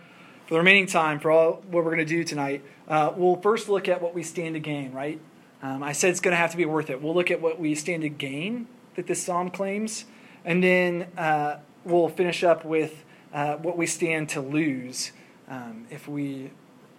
for 0.46 0.54
the 0.54 0.58
remaining 0.58 0.86
time, 0.86 1.20
for 1.20 1.30
all 1.30 1.62
what 1.70 1.84
we're 1.84 1.94
going 1.94 1.98
to 1.98 2.04
do 2.04 2.24
tonight, 2.24 2.64
uh, 2.88 3.12
we'll 3.14 3.36
first 3.36 3.68
look 3.68 3.88
at 3.88 4.02
what 4.02 4.14
we 4.14 4.24
stand 4.24 4.54
to 4.54 4.60
gain. 4.60 4.90
Right? 4.90 5.20
Um, 5.62 5.84
I 5.84 5.92
said 5.92 6.10
it's 6.10 6.18
going 6.18 6.32
to 6.32 6.38
have 6.38 6.50
to 6.50 6.56
be 6.56 6.64
worth 6.64 6.90
it. 6.90 7.00
We'll 7.00 7.14
look 7.14 7.30
at 7.30 7.40
what 7.40 7.60
we 7.60 7.76
stand 7.76 8.02
to 8.02 8.08
gain 8.08 8.66
that 8.96 9.06
this 9.06 9.22
psalm 9.22 9.50
claims, 9.50 10.06
and 10.44 10.64
then 10.64 11.06
uh, 11.16 11.58
we'll 11.84 12.08
finish 12.08 12.44
up 12.44 12.64
with 12.64 13.04
uh, 13.32 13.56
what 13.56 13.76
we 13.76 13.86
stand 13.86 14.28
to 14.30 14.40
lose 14.40 15.12
um, 15.48 15.86
if 15.90 16.08
we 16.08 16.50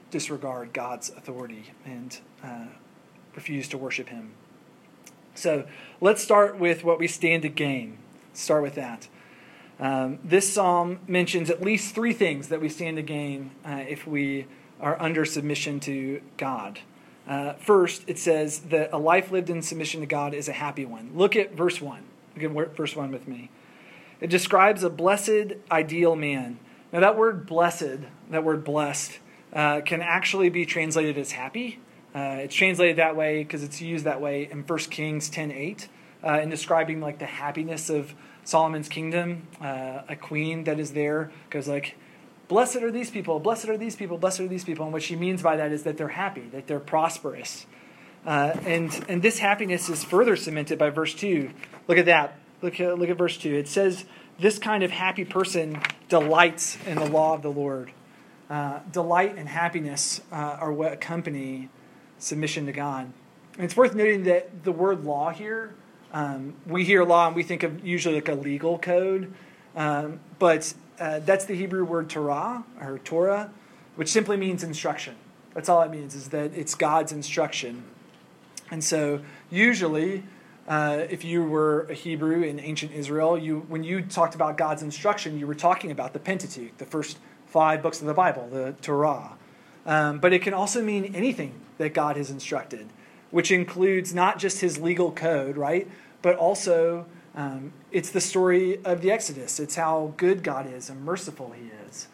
disregard 0.09 0.73
God's 0.73 1.09
authority 1.09 1.73
and 1.85 2.19
uh, 2.43 2.65
refuse 3.35 3.67
to 3.69 3.77
worship 3.77 4.09
Him. 4.09 4.31
So 5.33 5.65
let's 6.01 6.21
start 6.21 6.59
with 6.59 6.83
what 6.83 6.99
we 6.99 7.07
stand 7.07 7.43
to 7.43 7.49
gain. 7.49 7.97
Start 8.33 8.63
with 8.63 8.75
that. 8.75 9.07
Um, 9.79 10.19
this 10.23 10.53
psalm 10.53 10.99
mentions 11.07 11.49
at 11.49 11.61
least 11.61 11.95
three 11.95 12.13
things 12.13 12.49
that 12.49 12.61
we 12.61 12.69
stand 12.69 12.97
to 12.97 13.03
gain 13.03 13.51
uh, 13.65 13.83
if 13.87 14.05
we 14.05 14.45
are 14.79 15.01
under 15.01 15.25
submission 15.25 15.79
to 15.81 16.21
God. 16.37 16.79
Uh, 17.27 17.53
first, 17.53 18.03
it 18.07 18.19
says 18.19 18.59
that 18.59 18.89
a 18.91 18.97
life 18.97 19.31
lived 19.31 19.49
in 19.49 19.61
submission 19.61 20.01
to 20.01 20.07
God 20.07 20.33
is 20.33 20.47
a 20.47 20.53
happy 20.53 20.85
one. 20.85 21.11
Look 21.15 21.35
at 21.35 21.53
verse 21.53 21.81
1. 21.81 22.03
Look 22.35 22.43
at 22.43 22.75
verse 22.75 22.95
1 22.95 23.11
with 23.11 23.27
me. 23.27 23.49
It 24.21 24.29
describes 24.29 24.83
a 24.83 24.89
blessed, 24.89 25.55
ideal 25.69 26.15
man. 26.15 26.59
Now, 26.93 26.99
that 26.99 27.17
word 27.17 27.47
blessed, 27.47 27.99
that 28.29 28.43
word 28.43 28.63
blessed, 28.63 29.19
uh, 29.51 29.81
can 29.81 30.01
actually 30.01 30.49
be 30.49 30.65
translated 30.65 31.17
as 31.17 31.31
happy. 31.31 31.79
Uh, 32.13 32.37
it's 32.39 32.55
translated 32.55 32.97
that 32.97 33.15
way 33.15 33.43
because 33.43 33.63
it's 33.63 33.81
used 33.81 34.05
that 34.05 34.21
way 34.21 34.47
in 34.51 34.63
1 34.63 34.79
Kings 34.79 35.29
10.8 35.29 35.87
uh, 36.23 36.39
in 36.41 36.49
describing 36.49 37.01
like 37.01 37.19
the 37.19 37.25
happiness 37.25 37.89
of 37.89 38.13
Solomon's 38.43 38.89
kingdom. 38.89 39.47
Uh, 39.59 40.01
a 40.07 40.15
queen 40.15 40.65
that 40.65 40.79
is 40.79 40.91
there 40.91 41.31
goes 41.49 41.67
like, 41.67 41.95
blessed 42.47 42.77
are 42.77 42.91
these 42.91 43.09
people, 43.09 43.39
blessed 43.39 43.69
are 43.69 43.77
these 43.77 43.95
people, 43.95 44.17
blessed 44.17 44.41
are 44.41 44.47
these 44.47 44.65
people. 44.65 44.85
And 44.85 44.93
what 44.93 45.03
she 45.03 45.15
means 45.15 45.41
by 45.41 45.55
that 45.55 45.71
is 45.71 45.83
that 45.83 45.97
they're 45.97 46.09
happy, 46.09 46.49
that 46.51 46.67
they're 46.67 46.79
prosperous. 46.79 47.65
Uh, 48.25 48.53
and, 48.65 49.05
and 49.07 49.21
this 49.21 49.39
happiness 49.39 49.89
is 49.89 50.03
further 50.03 50.35
cemented 50.35 50.77
by 50.77 50.89
verse 50.89 51.15
2. 51.15 51.49
Look 51.87 51.97
at 51.97 52.05
that. 52.05 52.37
Look 52.61 52.79
at, 52.79 52.97
look 52.99 53.09
at 53.09 53.17
verse 53.17 53.37
2. 53.37 53.53
It 53.55 53.67
says, 53.67 54.05
This 54.39 54.59
kind 54.59 54.83
of 54.83 54.91
happy 54.91 55.25
person 55.25 55.81
delights 56.09 56.77
in 56.85 56.97
the 56.97 57.09
law 57.09 57.33
of 57.33 57.41
the 57.41 57.51
Lord. 57.51 57.91
Uh, 58.49 58.79
delight 58.91 59.35
and 59.37 59.47
happiness 59.47 60.21
uh, 60.31 60.35
are 60.35 60.71
what 60.71 60.93
accompany 60.93 61.69
submission 62.19 62.65
to 62.67 62.71
God. 62.71 63.11
And 63.55 63.63
it's 63.63 63.75
worth 63.75 63.95
noting 63.95 64.23
that 64.23 64.63
the 64.63 64.71
word 64.71 65.03
law 65.03 65.31
here, 65.31 65.73
um, 66.13 66.53
we 66.67 66.83
hear 66.83 67.03
law 67.03 67.27
and 67.27 67.35
we 67.35 67.43
think 67.43 67.63
of 67.63 67.85
usually 67.85 68.15
like 68.15 68.29
a 68.29 68.35
legal 68.35 68.77
code, 68.77 69.33
um, 69.75 70.19
but 70.37 70.73
uh, 70.99 71.19
that's 71.19 71.45
the 71.45 71.55
Hebrew 71.55 71.83
word 71.83 72.09
Torah 72.09 72.63
or 72.79 72.99
Torah, 72.99 73.51
which 73.95 74.09
simply 74.09 74.37
means 74.37 74.63
instruction. 74.63 75.15
That's 75.53 75.67
all 75.67 75.81
it 75.81 75.91
means, 75.91 76.13
is 76.13 76.29
that 76.29 76.51
it's 76.53 76.75
God's 76.75 77.11
instruction. 77.11 77.83
And 78.69 78.83
so 78.83 79.21
usually 79.49 80.23
uh, 80.71 81.05
if 81.09 81.25
you 81.25 81.43
were 81.43 81.81
a 81.89 81.93
Hebrew 81.93 82.43
in 82.43 82.57
ancient 82.57 82.93
Israel, 82.93 83.37
you, 83.37 83.65
when 83.67 83.83
you 83.83 84.01
talked 84.01 84.35
about 84.35 84.57
God's 84.57 84.81
instruction, 84.81 85.37
you 85.37 85.45
were 85.45 85.53
talking 85.53 85.91
about 85.91 86.13
the 86.13 86.19
Pentateuch, 86.19 86.77
the 86.77 86.85
first 86.85 87.17
five 87.45 87.83
books 87.83 87.99
of 87.99 88.07
the 88.07 88.13
Bible, 88.13 88.47
the 88.49 88.73
Torah. 88.81 89.33
Um, 89.85 90.19
but 90.19 90.31
it 90.31 90.41
can 90.41 90.53
also 90.53 90.81
mean 90.81 91.13
anything 91.13 91.55
that 91.77 91.93
God 91.93 92.15
has 92.15 92.29
instructed, 92.29 92.87
which 93.31 93.51
includes 93.51 94.13
not 94.13 94.39
just 94.39 94.61
his 94.61 94.79
legal 94.79 95.11
code, 95.11 95.57
right? 95.57 95.89
But 96.21 96.37
also 96.37 97.05
um, 97.35 97.73
it's 97.91 98.09
the 98.11 98.21
story 98.21 98.79
of 98.85 99.01
the 99.01 99.11
Exodus. 99.11 99.59
It's 99.59 99.75
how 99.75 100.13
good 100.15 100.41
God 100.41 100.71
is 100.71 100.89
and 100.89 101.03
merciful 101.03 101.51
he 101.51 101.69
is. 101.89 102.07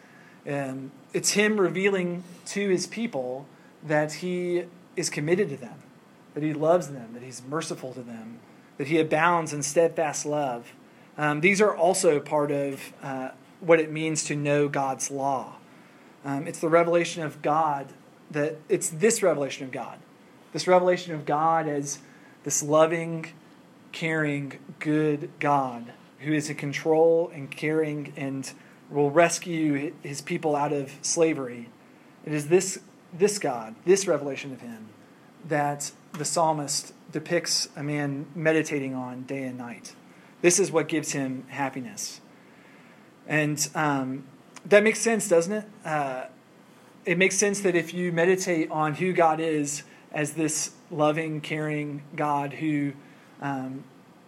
And 0.44 0.90
it's 1.12 1.30
him 1.30 1.60
revealing 1.60 2.24
to 2.46 2.68
his 2.68 2.88
people 2.88 3.46
that 3.86 4.14
he 4.14 4.64
is 4.96 5.10
committed 5.10 5.48
to 5.50 5.56
them, 5.56 5.78
that 6.34 6.42
he 6.42 6.52
loves 6.52 6.88
them, 6.88 7.10
that 7.12 7.22
he's 7.22 7.40
merciful 7.48 7.94
to 7.94 8.00
them, 8.00 8.40
that 8.78 8.86
he 8.86 8.98
abounds 8.98 9.52
in 9.52 9.62
steadfast 9.62 10.24
love. 10.24 10.72
Um, 11.16 11.40
these 11.40 11.60
are 11.60 11.76
also 11.76 12.20
part 12.20 12.50
of 12.50 12.92
uh, 13.02 13.30
what 13.60 13.80
it 13.80 13.90
means 13.90 14.24
to 14.24 14.36
know 14.36 14.68
God's 14.68 15.10
law. 15.10 15.56
Um, 16.24 16.46
it's 16.46 16.60
the 16.60 16.68
revelation 16.68 17.22
of 17.22 17.42
God 17.42 17.92
that 18.30 18.56
it's 18.68 18.88
this 18.90 19.22
revelation 19.22 19.64
of 19.64 19.72
God, 19.72 19.98
this 20.52 20.66
revelation 20.66 21.14
of 21.14 21.24
God 21.24 21.66
as 21.66 21.98
this 22.44 22.62
loving, 22.62 23.26
caring, 23.92 24.58
good 24.78 25.30
God 25.40 25.92
who 26.20 26.32
is 26.32 26.50
in 26.50 26.56
control 26.56 27.30
and 27.32 27.50
caring 27.50 28.12
and 28.16 28.52
will 28.90 29.10
rescue 29.10 29.92
his 30.02 30.20
people 30.20 30.56
out 30.56 30.72
of 30.72 30.92
slavery. 31.02 31.68
It 32.24 32.32
is 32.32 32.48
this, 32.48 32.80
this 33.12 33.38
God, 33.38 33.74
this 33.84 34.06
revelation 34.06 34.52
of 34.52 34.60
him, 34.60 34.88
that 35.48 35.92
the 36.12 36.24
psalmist 36.24 36.92
depicts 37.12 37.68
a 37.76 37.82
man 37.82 38.26
meditating 38.34 38.94
on 38.94 39.22
day 39.22 39.44
and 39.44 39.58
night. 39.58 39.94
This 40.42 40.58
is 40.58 40.70
what 40.70 40.88
gives 40.88 41.12
him 41.12 41.44
happiness. 41.48 42.20
And 43.26 43.68
um, 43.74 44.24
that 44.66 44.82
makes 44.82 45.00
sense, 45.00 45.28
doesn't 45.28 45.52
it? 45.52 45.64
Uh, 45.84 46.24
it 47.04 47.18
makes 47.18 47.36
sense 47.36 47.60
that 47.60 47.74
if 47.74 47.94
you 47.94 48.12
meditate 48.12 48.70
on 48.70 48.94
who 48.94 49.12
God 49.12 49.40
is 49.40 49.82
as 50.12 50.32
this 50.32 50.72
loving, 50.90 51.40
caring 51.40 52.02
God 52.14 52.54
who, 52.54 52.92
um, 53.40 53.84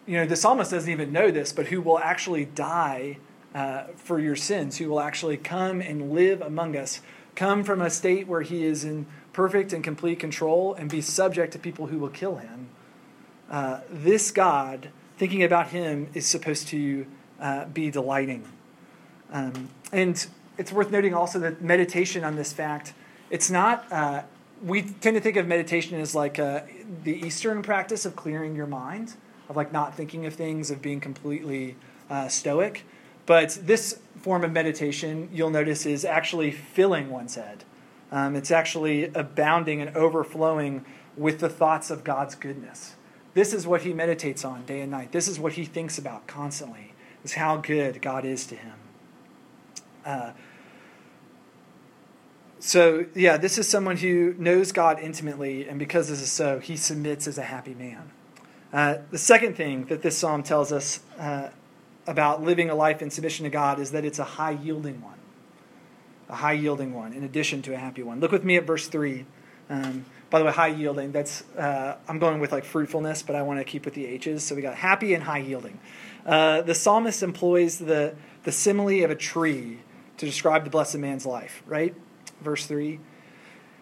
you 0.06 0.16
know, 0.16 0.26
the 0.26 0.36
psalmist 0.36 0.70
doesn't 0.70 0.90
even 0.90 1.12
know 1.12 1.30
this, 1.30 1.52
but 1.52 1.66
who 1.66 1.80
will 1.80 1.98
actually 1.98 2.46
die 2.46 3.18
uh, 3.54 3.84
for 3.96 4.18
your 4.18 4.36
sins, 4.36 4.78
who 4.78 4.88
will 4.88 5.00
actually 5.00 5.36
come 5.36 5.80
and 5.80 6.12
live 6.12 6.40
among 6.40 6.76
us, 6.76 7.00
come 7.34 7.64
from 7.64 7.80
a 7.80 7.90
state 7.90 8.26
where 8.26 8.42
he 8.42 8.64
is 8.64 8.84
in 8.84 9.06
perfect 9.32 9.72
and 9.72 9.84
complete 9.84 10.18
control 10.18 10.74
and 10.74 10.90
be 10.90 11.00
subject 11.00 11.52
to 11.52 11.58
people 11.58 11.86
who 11.86 11.98
will 11.98 12.08
kill 12.08 12.36
him. 12.36 12.68
Uh, 13.50 13.80
this 13.90 14.30
God, 14.30 14.90
thinking 15.16 15.42
about 15.42 15.68
him, 15.68 16.08
is 16.14 16.26
supposed 16.26 16.68
to 16.68 17.06
uh, 17.40 17.64
be 17.66 17.90
delighting. 17.90 18.44
Um, 19.32 19.70
and 19.92 20.26
it's 20.58 20.72
worth 20.72 20.90
noting 20.90 21.14
also 21.14 21.38
that 21.40 21.62
meditation 21.62 22.24
on 22.24 22.36
this 22.36 22.52
fact, 22.52 22.92
it's 23.30 23.50
not, 23.50 23.90
uh, 23.92 24.22
we 24.62 24.82
tend 24.82 25.16
to 25.16 25.20
think 25.20 25.36
of 25.36 25.46
meditation 25.46 25.98
as 26.00 26.14
like 26.14 26.38
uh, 26.38 26.62
the 27.04 27.14
Eastern 27.26 27.62
practice 27.62 28.04
of 28.04 28.14
clearing 28.16 28.54
your 28.54 28.66
mind, 28.66 29.14
of 29.48 29.56
like 29.56 29.72
not 29.72 29.96
thinking 29.96 30.26
of 30.26 30.34
things, 30.34 30.70
of 30.70 30.82
being 30.82 31.00
completely 31.00 31.76
uh, 32.08 32.28
stoic. 32.28 32.84
But 33.26 33.58
this 33.62 34.00
form 34.20 34.44
of 34.44 34.52
meditation, 34.52 35.28
you'll 35.32 35.50
notice, 35.50 35.86
is 35.86 36.04
actually 36.04 36.50
filling 36.50 37.10
one's 37.10 37.36
head. 37.36 37.64
Um, 38.10 38.34
it's 38.34 38.50
actually 38.50 39.04
abounding 39.14 39.80
and 39.80 39.96
overflowing 39.96 40.84
with 41.16 41.40
the 41.40 41.48
thoughts 41.48 41.90
of 41.90 42.02
God's 42.02 42.34
goodness. 42.34 42.96
This 43.34 43.54
is 43.54 43.66
what 43.66 43.82
he 43.82 43.92
meditates 43.92 44.44
on 44.44 44.64
day 44.64 44.80
and 44.80 44.90
night. 44.90 45.12
This 45.12 45.28
is 45.28 45.38
what 45.38 45.52
he 45.52 45.64
thinks 45.64 45.98
about 45.98 46.26
constantly, 46.26 46.94
is 47.24 47.34
how 47.34 47.56
good 47.58 48.02
God 48.02 48.24
is 48.24 48.46
to 48.46 48.56
him. 48.56 48.74
Uh, 50.04 50.32
so, 52.58 53.06
yeah, 53.14 53.36
this 53.36 53.56
is 53.56 53.68
someone 53.68 53.96
who 53.96 54.34
knows 54.38 54.72
God 54.72 54.98
intimately, 55.00 55.68
and 55.68 55.78
because 55.78 56.08
this 56.08 56.20
is 56.20 56.30
so, 56.30 56.58
he 56.58 56.76
submits 56.76 57.26
as 57.26 57.38
a 57.38 57.42
happy 57.42 57.74
man. 57.74 58.10
Uh, 58.72 58.98
the 59.10 59.18
second 59.18 59.56
thing 59.56 59.86
that 59.86 60.02
this 60.02 60.18
psalm 60.18 60.42
tells 60.42 60.70
us 60.70 61.00
uh, 61.18 61.48
about 62.06 62.42
living 62.42 62.68
a 62.68 62.74
life 62.74 63.00
in 63.00 63.10
submission 63.10 63.44
to 63.44 63.50
God 63.50 63.80
is 63.80 63.92
that 63.92 64.04
it's 64.04 64.18
a 64.18 64.24
high 64.24 64.50
yielding 64.50 65.00
one. 65.00 65.19
A 66.30 66.36
high 66.36 66.52
yielding 66.52 66.94
one, 66.94 67.12
in 67.12 67.24
addition 67.24 67.60
to 67.62 67.74
a 67.74 67.76
happy 67.76 68.02
one. 68.02 68.20
Look 68.20 68.32
with 68.32 68.44
me 68.44 68.56
at 68.56 68.64
verse 68.64 68.86
3. 68.86 69.26
Um, 69.68 70.06
by 70.30 70.38
the 70.38 70.44
way, 70.44 70.52
high 70.52 70.68
yielding, 70.68 71.10
that's, 71.10 71.42
uh, 71.56 71.96
I'm 72.08 72.20
going 72.20 72.40
with 72.40 72.52
like 72.52 72.64
fruitfulness, 72.64 73.22
but 73.22 73.34
I 73.34 73.42
want 73.42 73.58
to 73.58 73.64
keep 73.64 73.84
with 73.84 73.94
the 73.94 74.06
H's. 74.06 74.44
So 74.44 74.54
we 74.54 74.62
got 74.62 74.76
happy 74.76 75.12
and 75.14 75.24
high 75.24 75.38
yielding. 75.38 75.78
Uh, 76.24 76.62
the 76.62 76.74
psalmist 76.74 77.22
employs 77.22 77.78
the, 77.78 78.14
the 78.44 78.52
simile 78.52 79.04
of 79.04 79.10
a 79.10 79.16
tree 79.16 79.80
to 80.18 80.26
describe 80.26 80.64
the 80.64 80.70
blessed 80.70 80.98
man's 80.98 81.26
life, 81.26 81.62
right? 81.66 81.94
Verse 82.40 82.66
3. 82.66 83.00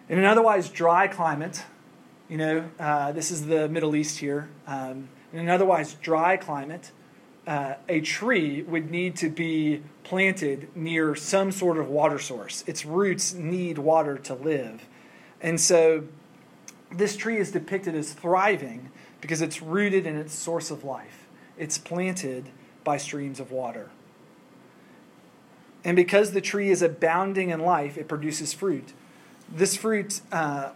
In 0.09 0.17
an 0.17 0.25
otherwise 0.25 0.69
dry 0.69 1.07
climate, 1.07 1.63
you 2.27 2.37
know, 2.37 2.69
uh, 2.79 3.11
this 3.11 3.29
is 3.29 3.45
the 3.45 3.69
Middle 3.69 3.95
East 3.95 4.17
here. 4.17 4.49
Um, 4.65 5.09
in 5.31 5.39
an 5.39 5.49
otherwise 5.49 5.93
dry 5.95 6.37
climate, 6.37 6.91
uh, 7.45 7.75
a 7.87 8.01
tree 8.01 8.63
would 8.63 8.89
need 8.89 9.15
to 9.17 9.29
be 9.29 9.83
planted 10.09 10.75
near 10.75 11.13
some 11.13 11.51
sort 11.51 11.77
of 11.77 11.87
water 11.87 12.17
source. 12.17 12.63
Its 12.65 12.83
roots 12.83 13.35
need 13.35 13.77
water 13.77 14.17
to 14.17 14.33
live. 14.33 14.81
And 15.39 15.61
so 15.61 16.05
this 16.91 17.15
tree 17.15 17.37
is 17.37 17.51
depicted 17.51 17.93
as 17.93 18.13
thriving 18.13 18.89
because 19.21 19.39
it's 19.39 19.61
rooted 19.61 20.07
in 20.07 20.17
its 20.17 20.33
source 20.33 20.71
of 20.71 20.83
life. 20.83 21.27
It's 21.59 21.77
planted 21.77 22.49
by 22.83 22.97
streams 22.97 23.39
of 23.39 23.51
water. 23.51 23.91
And 25.83 25.95
because 25.95 26.31
the 26.31 26.41
tree 26.41 26.71
is 26.71 26.81
abounding 26.81 27.51
in 27.51 27.59
life, 27.59 27.95
it 27.95 28.07
produces 28.07 28.51
fruit. 28.51 28.93
This 29.47 29.77
fruit, 29.77 30.21
uh, 30.31 30.71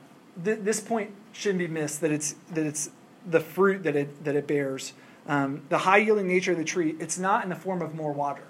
th- 0.45 0.59
this 0.61 0.79
point 0.79 1.09
shouldn't 1.31 1.57
be 1.57 1.67
missed 1.67 2.01
that 2.01 2.11
it's, 2.11 2.35
that 2.51 2.67
it's 2.67 2.91
the 3.25 3.39
fruit 3.39 3.81
that 3.81 3.95
it, 3.95 4.23
that 4.25 4.35
it 4.35 4.45
bears. 4.45 4.93
Um, 5.27 5.63
the 5.69 5.79
high 5.79 5.97
yielding 5.97 6.27
nature 6.27 6.51
of 6.51 6.59
the 6.59 6.63
tree, 6.63 6.95
it's 6.99 7.17
not 7.17 7.43
in 7.43 7.49
the 7.49 7.55
form 7.55 7.81
of 7.81 7.95
more 7.95 8.11
water, 8.11 8.43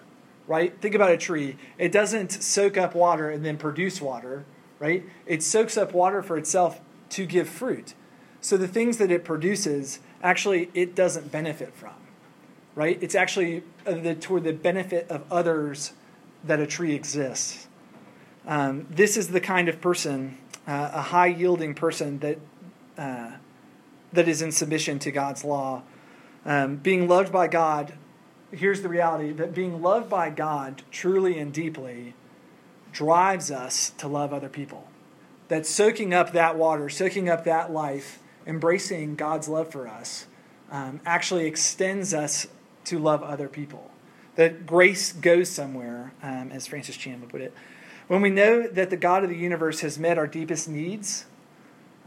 right? 0.47 0.79
Think 0.81 0.95
about 0.95 1.11
a 1.11 1.17
tree. 1.17 1.57
It 1.77 1.91
doesn't 1.91 2.31
soak 2.31 2.77
up 2.77 2.95
water 2.95 3.29
and 3.29 3.45
then 3.45 3.57
produce 3.57 4.01
water, 4.01 4.45
right? 4.79 5.03
It 5.25 5.43
soaks 5.43 5.77
up 5.77 5.93
water 5.93 6.21
for 6.21 6.37
itself 6.37 6.81
to 7.09 7.25
give 7.25 7.47
fruit. 7.47 7.93
So 8.41 8.57
the 8.57 8.67
things 8.67 8.97
that 8.97 9.11
it 9.11 9.23
produces, 9.23 9.99
actually, 10.21 10.69
it 10.73 10.95
doesn't 10.95 11.31
benefit 11.31 11.73
from, 11.73 11.93
right? 12.75 12.97
It's 13.01 13.15
actually 13.15 13.63
uh, 13.87 13.93
the, 13.93 14.15
toward 14.15 14.43
the 14.43 14.53
benefit 14.53 15.09
of 15.09 15.23
others 15.31 15.93
that 16.43 16.59
a 16.59 16.67
tree 16.67 16.93
exists. 16.93 17.67
Um, 18.45 18.85
this 18.89 19.15
is 19.15 19.29
the 19.29 19.39
kind 19.39 19.69
of 19.69 19.79
person, 19.79 20.37
uh, 20.67 20.91
a 20.93 21.01
high 21.01 21.27
yielding 21.27 21.73
person 21.73 22.19
that, 22.19 22.37
uh, 22.97 23.31
that 24.11 24.27
is 24.27 24.41
in 24.41 24.51
submission 24.51 24.99
to 24.99 25.11
God's 25.11 25.45
law. 25.45 25.83
Um, 26.45 26.75
being 26.75 27.07
loved 27.07 27.31
by 27.31 27.47
God, 27.47 27.93
here's 28.53 28.81
the 28.81 28.89
reality 28.89 29.31
that 29.31 29.53
being 29.53 29.81
loved 29.81 30.09
by 30.09 30.29
God 30.29 30.83
truly 30.91 31.37
and 31.39 31.53
deeply 31.53 32.13
drives 32.91 33.51
us 33.51 33.89
to 33.97 34.07
love 34.07 34.33
other 34.33 34.49
people. 34.49 34.87
That 35.47 35.65
soaking 35.65 36.13
up 36.13 36.31
that 36.33 36.57
water, 36.57 36.89
soaking 36.89 37.29
up 37.29 37.43
that 37.43 37.71
life, 37.71 38.19
embracing 38.45 39.15
God's 39.15 39.47
love 39.47 39.71
for 39.71 39.87
us, 39.87 40.27
um, 40.71 41.01
actually 41.05 41.45
extends 41.45 42.13
us 42.13 42.47
to 42.85 42.99
love 42.99 43.23
other 43.23 43.47
people. 43.47 43.91
That 44.35 44.65
grace 44.65 45.11
goes 45.11 45.49
somewhere, 45.49 46.13
um, 46.23 46.51
as 46.51 46.65
Francis 46.67 46.97
Chan 46.97 47.19
would 47.21 47.29
put 47.29 47.41
it. 47.41 47.53
When 48.07 48.21
we 48.21 48.29
know 48.29 48.67
that 48.67 48.89
the 48.89 48.97
God 48.97 49.23
of 49.23 49.29
the 49.29 49.37
universe 49.37 49.81
has 49.81 49.99
met 49.99 50.17
our 50.17 50.27
deepest 50.27 50.67
needs 50.67 51.25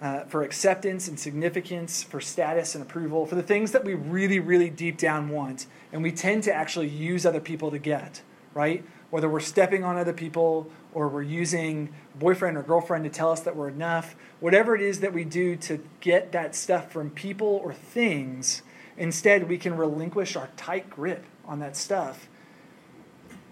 uh, 0.01 0.25
for 0.25 0.43
acceptance 0.43 1.09
and 1.09 1.19
significance, 1.19 2.03
for 2.03 2.21
status 2.21 2.75
and 2.75 2.83
approval, 2.83 3.27
for 3.27 3.35
the 3.35 3.43
things 3.43 3.73
that 3.73 3.85
we 3.85 3.95
really, 3.95 4.39
really 4.39 4.71
deep 4.71 4.99
down 4.99 5.29
want, 5.29 5.67
and 5.93 6.03
we 6.03 6.13
tend 6.13 6.43
to 6.43 6.53
actually 6.53 6.89
use 6.89 7.25
other 7.25 7.41
people 7.41 7.71
to 7.71 7.79
get, 7.79 8.23
right? 8.55 8.85
Whether 9.11 9.29
we're 9.29 9.41
stepping 9.41 9.85
on 9.85 9.97
other 9.97 10.13
people 10.13 10.71
or 10.93 11.09
we're 11.09 11.23
using 11.23 11.95
boyfriend 12.19 12.57
or 12.57 12.63
girlfriend 12.63 13.05
to 13.05 13.11
tell 13.11 13.31
us 13.31 13.41
that 13.41 13.57
we're 13.57 13.69
enough, 13.69 14.17
whatever 14.41 14.75
it 14.75 14.83
is 14.83 15.01
that 15.01 15.13
we 15.13 15.25
do 15.25 15.57
to 15.57 15.83
get 16.01 16.33
that 16.33 16.55
stuff 16.55 16.91
from 16.91 17.11
people 17.11 17.61
or 17.63 17.73
things, 17.73 18.63
instead 18.97 19.49
we 19.49 19.59
can 19.59 19.77
relinquish 19.77 20.37
our 20.37 20.49
tight 20.57 20.91
grip 20.91 21.25
on 21.45 21.61
that 21.61 21.77
stuff 21.77 22.29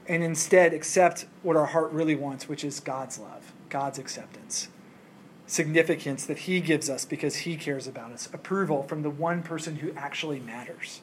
and 0.06 0.22
instead 0.22 0.74
accept 0.74 1.26
what 1.42 1.56
our 1.56 1.66
heart 1.66 1.90
really 1.92 2.14
wants, 2.14 2.48
which 2.48 2.64
is 2.64 2.80
God's 2.80 3.18
love, 3.18 3.52
God's 3.68 3.98
acceptance, 3.98 4.68
significance 5.46 6.24
that 6.26 6.40
He 6.40 6.60
gives 6.60 6.88
us 6.88 7.04
because 7.04 7.36
He 7.36 7.56
cares 7.56 7.86
about 7.86 8.12
us, 8.12 8.28
approval 8.32 8.82
from 8.82 9.02
the 9.02 9.10
one 9.10 9.42
person 9.42 9.76
who 9.76 9.92
actually 9.96 10.40
matters. 10.40 11.00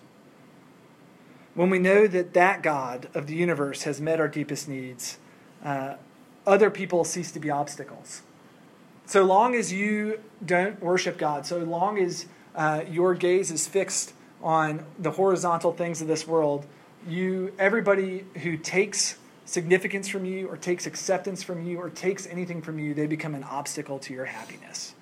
When 1.53 1.69
we 1.69 1.79
know 1.79 2.07
that 2.07 2.33
that 2.33 2.63
God 2.63 3.09
of 3.13 3.27
the 3.27 3.35
universe 3.35 3.83
has 3.83 3.99
met 3.99 4.19
our 4.19 4.27
deepest 4.27 4.69
needs, 4.69 5.17
uh, 5.63 5.95
other 6.47 6.69
people 6.69 7.03
cease 7.03 7.31
to 7.33 7.39
be 7.39 7.49
obstacles. 7.49 8.21
So 9.05 9.23
long 9.23 9.55
as 9.55 9.73
you 9.73 10.21
don't 10.43 10.81
worship 10.81 11.17
God, 11.17 11.45
so 11.45 11.59
long 11.59 11.99
as 11.99 12.25
uh, 12.55 12.83
your 12.89 13.13
gaze 13.13 13.51
is 13.51 13.67
fixed 13.67 14.13
on 14.41 14.85
the 14.97 15.11
horizontal 15.11 15.73
things 15.73 16.01
of 16.01 16.07
this 16.07 16.25
world, 16.25 16.65
you 17.07 17.53
everybody 17.59 18.25
who 18.41 18.57
takes 18.57 19.17
significance 19.51 20.07
from 20.07 20.23
you 20.23 20.47
or 20.47 20.55
takes 20.55 20.85
acceptance 20.85 21.43
from 21.43 21.65
you 21.65 21.77
or 21.77 21.89
takes 21.89 22.25
anything 22.27 22.61
from 22.61 22.79
you, 22.79 22.93
they 22.93 23.05
become 23.05 23.35
an 23.35 23.43
obstacle 23.43 23.99
to 23.99 24.13
your 24.13 24.25
happiness. 24.25 24.95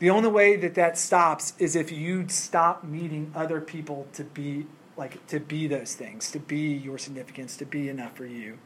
The 0.00 0.10
only 0.10 0.28
way 0.28 0.56
that 0.56 0.74
that 0.74 0.98
stops 0.98 1.54
is 1.58 1.76
if 1.76 1.92
you 1.92 2.28
stop 2.28 2.82
needing 2.82 3.30
other 3.34 3.60
people 3.60 4.08
to 4.14 4.24
be 4.24 4.66
like 4.96 5.26
to 5.26 5.40
be 5.40 5.66
those 5.66 5.94
things, 5.94 6.30
to 6.32 6.38
be 6.38 6.72
your 6.72 6.98
significance, 6.98 7.56
to 7.56 7.64
be 7.64 7.88
enough 7.88 8.16
for 8.16 8.26
you. 8.26 8.58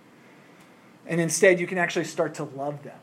And 1.07 1.21
instead, 1.21 1.59
you 1.59 1.67
can 1.67 1.79
actually 1.79 2.05
start 2.05 2.35
to 2.35 2.45
love 2.45 2.83
them 2.83 2.99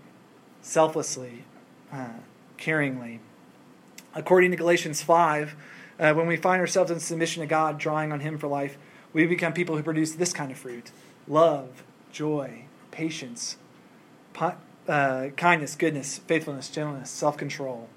selflessly, 0.61 1.43
uh, 1.91 2.19
caringly. 2.57 3.19
According 4.13 4.51
to 4.51 4.57
Galatians 4.57 5.01
5, 5.01 5.55
uh, 5.99 6.13
when 6.13 6.27
we 6.27 6.37
find 6.37 6.59
ourselves 6.59 6.91
in 6.91 6.99
submission 6.99 7.41
to 7.41 7.47
God, 7.47 7.79
drawing 7.79 8.11
on 8.11 8.19
Him 8.19 8.37
for 8.37 8.47
life, 8.47 8.77
we 9.11 9.25
become 9.25 9.53
people 9.53 9.75
who 9.75 9.81
produce 9.81 10.13
this 10.13 10.33
kind 10.33 10.51
of 10.51 10.57
fruit 10.57 10.91
love, 11.27 11.83
joy, 12.11 12.65
patience, 12.91 13.57
uh, 14.87 15.27
kindness, 15.37 15.75
goodness, 15.75 16.19
faithfulness, 16.19 16.69
gentleness, 16.69 17.09
self 17.09 17.37
control. 17.37 17.89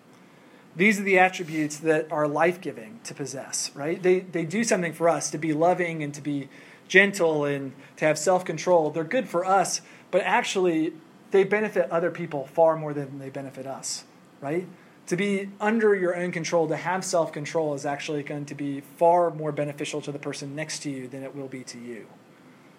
These 0.76 1.00
are 1.00 1.02
the 1.02 1.18
attributes 1.18 1.78
that 1.78 2.10
are 2.12 2.28
life 2.28 2.60
giving 2.60 3.00
to 3.04 3.14
possess, 3.14 3.70
right? 3.74 4.00
They, 4.00 4.20
they 4.20 4.44
do 4.44 4.62
something 4.62 4.92
for 4.92 5.08
us 5.08 5.30
to 5.30 5.38
be 5.38 5.52
loving 5.52 6.02
and 6.02 6.14
to 6.14 6.20
be 6.20 6.48
gentle 6.86 7.44
and 7.44 7.72
to 7.96 8.04
have 8.04 8.18
self 8.18 8.44
control. 8.44 8.90
They're 8.90 9.04
good 9.04 9.28
for 9.28 9.44
us, 9.44 9.80
but 10.10 10.22
actually, 10.22 10.92
they 11.30 11.44
benefit 11.44 11.90
other 11.90 12.10
people 12.10 12.46
far 12.46 12.76
more 12.76 12.94
than 12.94 13.18
they 13.18 13.28
benefit 13.28 13.66
us, 13.66 14.04
right? 14.40 14.66
to 15.08 15.16
be 15.16 15.48
under 15.58 15.94
your 15.94 16.14
own 16.14 16.30
control, 16.30 16.68
to 16.68 16.76
have 16.76 17.04
self 17.04 17.32
control, 17.32 17.74
is 17.74 17.86
actually 17.86 18.22
going 18.22 18.44
to 18.44 18.54
be 18.54 18.80
far 18.80 19.30
more 19.30 19.52
beneficial 19.52 20.00
to 20.02 20.12
the 20.12 20.18
person 20.18 20.54
next 20.54 20.80
to 20.80 20.90
you 20.90 21.08
than 21.08 21.22
it 21.22 21.34
will 21.34 21.48
be 21.48 21.64
to 21.64 21.78
you. 21.78 22.06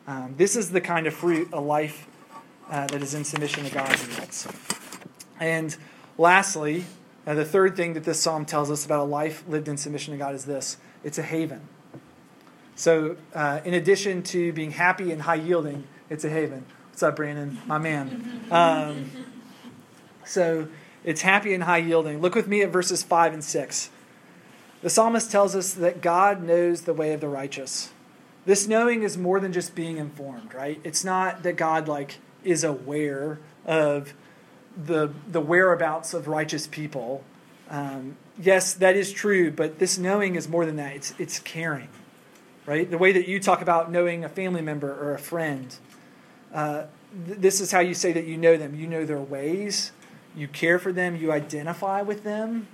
Um, 0.07 0.35
this 0.37 0.55
is 0.55 0.71
the 0.71 0.81
kind 0.81 1.07
of 1.07 1.13
fruit 1.13 1.49
a 1.53 1.59
life 1.59 2.07
uh, 2.69 2.87
that 2.87 3.01
is 3.01 3.13
in 3.13 3.23
submission 3.23 3.63
to 3.63 3.71
God 3.71 3.89
yields. 4.09 4.47
And 5.39 5.75
lastly, 6.17 6.85
uh, 7.25 7.35
the 7.35 7.45
third 7.45 7.75
thing 7.75 7.93
that 7.93 8.03
this 8.03 8.19
psalm 8.19 8.45
tells 8.45 8.71
us 8.71 8.85
about 8.85 9.01
a 9.01 9.09
life 9.09 9.43
lived 9.47 9.67
in 9.67 9.77
submission 9.77 10.13
to 10.13 10.17
God 10.17 10.35
is 10.35 10.45
this 10.45 10.77
it's 11.03 11.17
a 11.17 11.23
haven. 11.23 11.61
So, 12.75 13.17
uh, 13.35 13.59
in 13.65 13.73
addition 13.73 14.23
to 14.23 14.53
being 14.53 14.71
happy 14.71 15.11
and 15.11 15.21
high 15.21 15.35
yielding, 15.35 15.83
it's 16.09 16.23
a 16.23 16.29
haven. 16.29 16.65
What's 16.89 17.03
up, 17.03 17.17
Brandon? 17.17 17.57
My 17.67 17.77
man. 17.77 18.45
Um, 18.49 19.11
so, 20.25 20.69
it's 21.03 21.21
happy 21.21 21.53
and 21.53 21.63
high 21.63 21.79
yielding. 21.79 22.21
Look 22.21 22.35
with 22.35 22.47
me 22.47 22.61
at 22.61 22.69
verses 22.69 23.03
5 23.03 23.33
and 23.33 23.43
6. 23.43 23.89
The 24.81 24.89
psalmist 24.89 25.29
tells 25.29 25.55
us 25.55 25.73
that 25.73 26.01
God 26.01 26.41
knows 26.41 26.83
the 26.83 26.93
way 26.93 27.11
of 27.13 27.19
the 27.19 27.27
righteous. 27.27 27.91
This 28.49 28.67
knowing 28.67 29.03
is 29.03 29.15
more 29.15 29.39
than 29.39 29.53
just 29.53 29.75
being 29.75 29.97
informed, 29.97 30.55
right? 30.55 30.81
It's 30.83 31.05
not 31.05 31.43
that 31.43 31.55
God 31.55 31.87
like 31.87 32.17
is 32.43 32.63
aware 32.63 33.37
of 33.63 34.15
the 34.75 35.13
the 35.27 35.39
whereabouts 35.39 36.15
of 36.15 36.27
righteous 36.27 36.65
people. 36.65 37.23
Um, 37.69 38.17
yes, 38.41 38.73
that 38.73 38.95
is 38.95 39.13
true, 39.13 39.51
but 39.51 39.77
this 39.77 39.99
knowing 39.99 40.33
is 40.33 40.47
more 40.47 40.65
than 40.65 40.77
that. 40.77 40.95
It's 40.95 41.13
it's 41.19 41.37
caring, 41.37 41.89
right? 42.65 42.89
The 42.89 42.97
way 42.97 43.11
that 43.11 43.27
you 43.27 43.39
talk 43.39 43.61
about 43.61 43.91
knowing 43.91 44.25
a 44.25 44.29
family 44.29 44.61
member 44.61 44.91
or 44.91 45.13
a 45.13 45.19
friend. 45.19 45.75
Uh, 46.51 46.85
th- 47.27 47.37
this 47.37 47.61
is 47.61 47.71
how 47.71 47.81
you 47.81 47.93
say 47.93 48.11
that 48.13 48.25
you 48.25 48.35
know 48.35 48.57
them. 48.57 48.73
You 48.73 48.87
know 48.87 49.05
their 49.05 49.21
ways 49.21 49.91
you 50.35 50.47
care 50.47 50.79
for 50.79 50.91
them, 50.91 51.15
you 51.15 51.31
identify 51.31 52.01
with 52.01 52.23
them, 52.23 52.67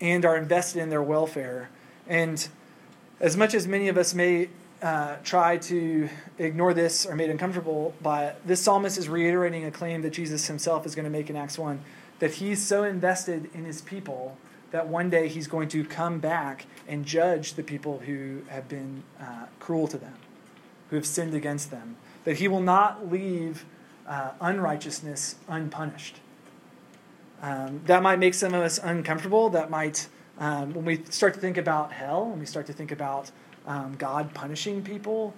and 0.00 0.24
are 0.24 0.36
invested 0.36 0.80
in 0.80 0.90
their 0.90 1.02
welfare. 1.02 1.70
And 2.06 2.46
as 3.18 3.36
much 3.36 3.52
as 3.52 3.66
many 3.66 3.88
of 3.88 3.98
us 3.98 4.14
may 4.14 4.48
uh, 4.82 5.16
try 5.22 5.56
to 5.56 6.08
ignore 6.38 6.74
this 6.74 7.06
or 7.06 7.14
made 7.14 7.30
uncomfortable 7.30 7.94
by 8.02 8.26
it, 8.26 8.46
this 8.46 8.60
psalmist 8.60 8.98
is 8.98 9.08
reiterating 9.08 9.64
a 9.64 9.70
claim 9.70 10.02
that 10.02 10.10
Jesus 10.10 10.48
himself 10.48 10.84
is 10.84 10.94
going 10.94 11.04
to 11.04 11.10
make 11.10 11.30
in 11.30 11.36
Acts 11.36 11.58
1 11.58 11.80
that 12.18 12.34
he's 12.34 12.64
so 12.64 12.84
invested 12.84 13.50
in 13.54 13.64
his 13.64 13.80
people 13.80 14.36
that 14.70 14.88
one 14.88 15.10
day 15.10 15.28
he's 15.28 15.46
going 15.46 15.68
to 15.68 15.84
come 15.84 16.18
back 16.18 16.66
and 16.88 17.04
judge 17.04 17.54
the 17.54 17.62
people 17.62 17.98
who 17.98 18.42
have 18.48 18.68
been 18.68 19.02
uh, 19.20 19.46
cruel 19.60 19.86
to 19.86 19.98
them, 19.98 20.14
who 20.90 20.96
have 20.96 21.06
sinned 21.06 21.34
against 21.34 21.70
them. 21.70 21.96
That 22.24 22.36
he 22.36 22.48
will 22.48 22.60
not 22.60 23.10
leave 23.10 23.64
uh, 24.06 24.30
unrighteousness 24.40 25.36
unpunished. 25.48 26.20
Um, 27.42 27.80
that 27.86 28.02
might 28.02 28.18
make 28.18 28.34
some 28.34 28.54
of 28.54 28.62
us 28.62 28.78
uncomfortable. 28.78 29.50
That 29.50 29.68
might, 29.68 30.08
um, 30.38 30.74
when 30.74 30.84
we 30.84 31.02
start 31.10 31.34
to 31.34 31.40
think 31.40 31.56
about 31.56 31.92
hell, 31.92 32.30
when 32.30 32.38
we 32.38 32.46
start 32.46 32.66
to 32.66 32.72
think 32.72 32.92
about 32.92 33.30
um, 33.66 33.96
God 33.98 34.34
punishing 34.34 34.82
people, 34.82 35.34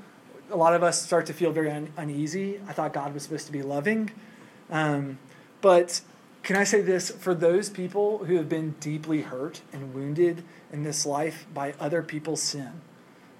a 0.50 0.56
lot 0.56 0.74
of 0.74 0.82
us 0.82 1.02
start 1.02 1.26
to 1.26 1.32
feel 1.32 1.52
very 1.52 1.70
un- 1.70 1.92
uneasy. 1.96 2.60
I 2.68 2.72
thought 2.72 2.92
God 2.92 3.14
was 3.14 3.22
supposed 3.22 3.46
to 3.46 3.52
be 3.52 3.62
loving. 3.62 4.10
Um, 4.70 5.18
but 5.60 6.00
can 6.42 6.56
I 6.56 6.64
say 6.64 6.80
this? 6.82 7.10
For 7.10 7.34
those 7.34 7.70
people 7.70 8.24
who 8.24 8.36
have 8.36 8.48
been 8.48 8.74
deeply 8.80 9.22
hurt 9.22 9.62
and 9.72 9.94
wounded 9.94 10.44
in 10.72 10.82
this 10.82 11.06
life 11.06 11.46
by 11.54 11.74
other 11.80 12.02
people's 12.02 12.42
sin, 12.42 12.82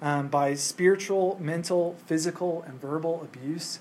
um, 0.01 0.27
by 0.27 0.55
spiritual, 0.55 1.37
mental, 1.39 1.95
physical, 2.05 2.63
and 2.63 2.79
verbal 2.81 3.21
abuse, 3.21 3.79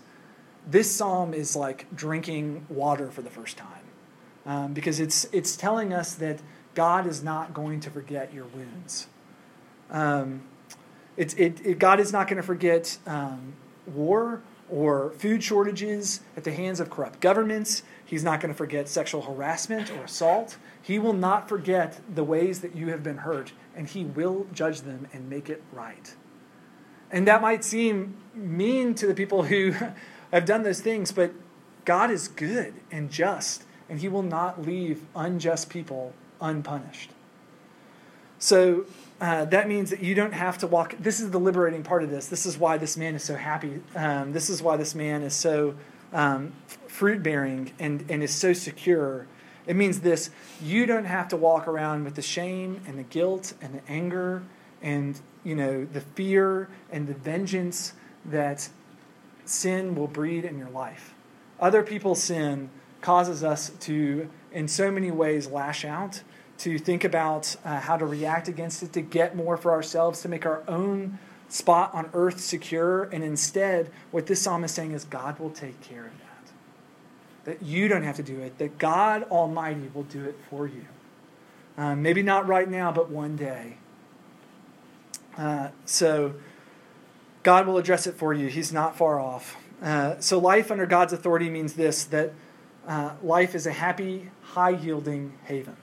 this 0.67 0.91
psalm 0.91 1.35
is 1.35 1.57
like 1.57 1.87
drinking 1.95 2.67
water 2.69 3.11
for 3.11 3.23
the 3.23 3.31
first 3.31 3.57
time 3.57 3.85
um, 4.47 4.73
because 4.73 5.01
it's, 5.01 5.27
it's 5.33 5.57
telling 5.57 5.93
us 5.93 6.15
that 6.15 6.41
God 6.75 7.07
is 7.07 7.23
not 7.23 7.55
going 7.55 7.81
to 7.81 7.91
forget 7.91 8.33
your 8.33 8.47
wounds. 8.47 9.07
Um, 9.91 10.43
it, 11.17 11.39
it, 11.39 11.61
it, 11.65 11.79
God 11.79 12.01
is 12.01 12.13
not 12.13 12.29
going 12.29 12.37
to 12.37 12.43
forget 12.43 12.99
um, 13.07 13.55
war 13.87 14.43
or 14.71 15.11
food 15.19 15.43
shortages 15.43 16.21
at 16.37 16.45
the 16.45 16.53
hands 16.53 16.81
of 16.81 16.91
corrupt 16.91 17.21
governments. 17.21 17.83
He's 18.05 18.25
not 18.25 18.41
going 18.41 18.53
to 18.53 18.57
forget 18.57 18.89
sexual 18.89 19.23
harassment 19.23 19.91
or 19.91 20.05
assault. 20.05 20.57
He 20.81 20.99
will 20.99 21.13
not 21.13 21.49
forget 21.49 22.01
the 22.13 22.25
ways 22.25 22.61
that 22.61 22.75
you 22.75 22.89
have 22.89 23.03
been 23.03 23.19
hurt, 23.19 23.53
and 23.75 23.89
he 23.89 24.05
will 24.05 24.47
judge 24.53 24.83
them 24.83 25.07
and 25.13 25.29
make 25.29 25.49
it 25.49 25.63
right. 25.73 26.15
And 27.11 27.29
that 27.29 27.41
might 27.41 27.65
seem 27.65 28.17
mean 28.35 28.95
to 28.97 29.07
the 29.07 29.15
people 29.15 29.45
who 29.45 29.75
have 30.33 30.45
done 30.45 30.63
those 30.63 30.81
things, 30.81 31.13
but 31.13 31.33
God 31.85 32.11
is 32.11 32.29
good 32.29 32.75
and 32.91 33.11
just, 33.11 33.65
and 33.89 34.01
he 34.01 34.09
will 34.09 34.23
not 34.23 34.63
leave 34.63 35.03
unjust 35.15 35.71
people 35.71 36.13
unpunished. 36.41 37.11
So 38.39 38.87
uh, 39.21 39.45
that 39.47 39.69
means 39.69 39.91
that 39.91 40.03
you 40.03 40.15
don't 40.15 40.35
have 40.35 40.59
to 40.59 40.67
walk. 40.67 40.95
This 40.99 41.21
is 41.21 41.31
the 41.31 41.39
liberating 41.39 41.83
part 41.83 42.03
of 42.03 42.11
this. 42.11 42.27
This 42.27 42.47
is 42.47 42.59
why 42.59 42.79
this 42.79 42.97
man 42.97 43.15
is 43.15 43.23
so 43.23 43.37
happy. 43.37 43.81
Um, 43.95 44.33
this 44.33 44.51
is 44.51 44.63
why 44.63 44.77
this 44.77 44.95
man 44.95 45.23
is 45.23 45.35
so 45.35 45.75
um, 46.13 46.53
fruit 46.89 47.23
bearing 47.23 47.73
and, 47.79 48.05
and 48.09 48.23
is 48.23 48.35
so 48.35 48.53
secure. 48.53 49.27
It 49.67 49.77
means 49.77 50.01
this 50.01 50.31
you 50.61 50.87
don't 50.87 51.07
have 51.07 51.29
to 51.29 51.37
walk 51.37 51.69
around 51.69 52.05
with 52.05 52.17
the 52.17 52.23
shame 52.23 52.81
and 52.87 52.99
the 52.99 53.05
guilt 53.05 53.55
and 53.61 53.75
the 53.75 53.91
anger 53.91 54.43
and 54.83 55.19
you 55.43 55.55
know 55.55 55.87
the 55.87 56.01
fear 56.01 56.69
and 56.91 57.07
the 57.07 57.15
vengeance 57.15 57.95
that 58.27 58.69
sin 59.45 59.95
will 59.95 60.07
breed 60.07 60.45
in 60.45 60.59
your 60.59 60.71
life. 60.71 61.15
Other 61.61 61.83
people's 61.83 62.23
sin 62.23 62.71
causes 63.01 63.45
us 63.45 63.71
to, 63.81 64.29
in 64.53 64.67
so 64.67 64.91
many 64.91 65.11
ways, 65.11 65.47
lash 65.47 65.85
out 65.85 66.23
to 66.59 66.79
think 66.79 67.05
about 67.05 67.57
uh, 67.65 67.81
how 67.81 67.97
to 67.97 68.07
react 68.07 68.49
against 68.49 68.83
it, 68.83 68.93
to 68.93 69.01
get 69.01 69.37
more 69.37 69.57
for 69.57 69.73
ourselves, 69.73 70.23
to 70.23 70.29
make 70.29 70.47
our 70.47 70.63
own 70.69 71.19
spot 71.49 71.93
on 71.95 72.11
earth 72.15 72.41
secure. 72.41 73.05
And 73.05 73.23
instead, 73.25 73.91
what 74.11 74.27
this 74.27 74.43
psalm 74.43 74.65
is 74.65 74.71
saying 74.71 74.93
is 74.93 75.05
God 75.05 75.39
will 75.39 75.51
take 75.51 75.81
care 75.81 76.07
of 76.07 76.13
that. 76.19 76.25
That 77.45 77.63
you 77.63 77.89
don't 77.89 78.03
have 78.03 78.17
to 78.17 78.23
do 78.23 78.41
it, 78.41 78.59
that 78.59 78.79
God 78.79 79.25
Almighty 79.25 79.91
will 79.93 80.05
do 80.05 80.25
it 80.25 80.37
for 80.51 80.67
you. 80.67 80.87
Um, 81.77 82.03
maybe 82.03 82.23
not 82.23 82.47
right 82.47 82.69
now, 82.69 82.93
but 82.93 83.11
one 83.11 83.37
day. 83.37 83.77
Uh, 85.37 85.71
so, 85.85 86.35
God 87.43 87.67
will 87.67 87.77
address 87.77 88.07
it 88.07 88.15
for 88.15 88.33
you. 88.33 88.47
He's 88.47 88.73
not 88.73 88.97
far 88.97 89.19
off. 89.19 89.57
Uh, 89.83 90.15
so, 90.21 90.39
life 90.39 90.71
under 90.71 90.87
God's 90.87 91.13
authority 91.13 91.51
means 91.51 91.75
this 91.75 92.05
that 92.05 92.33
uh, 92.87 93.15
life 93.23 93.57
is 93.57 93.67
a 93.67 93.73
happy, 93.73 94.31
high 94.43 94.71
yielding 94.71 95.35
haven. 95.45 95.77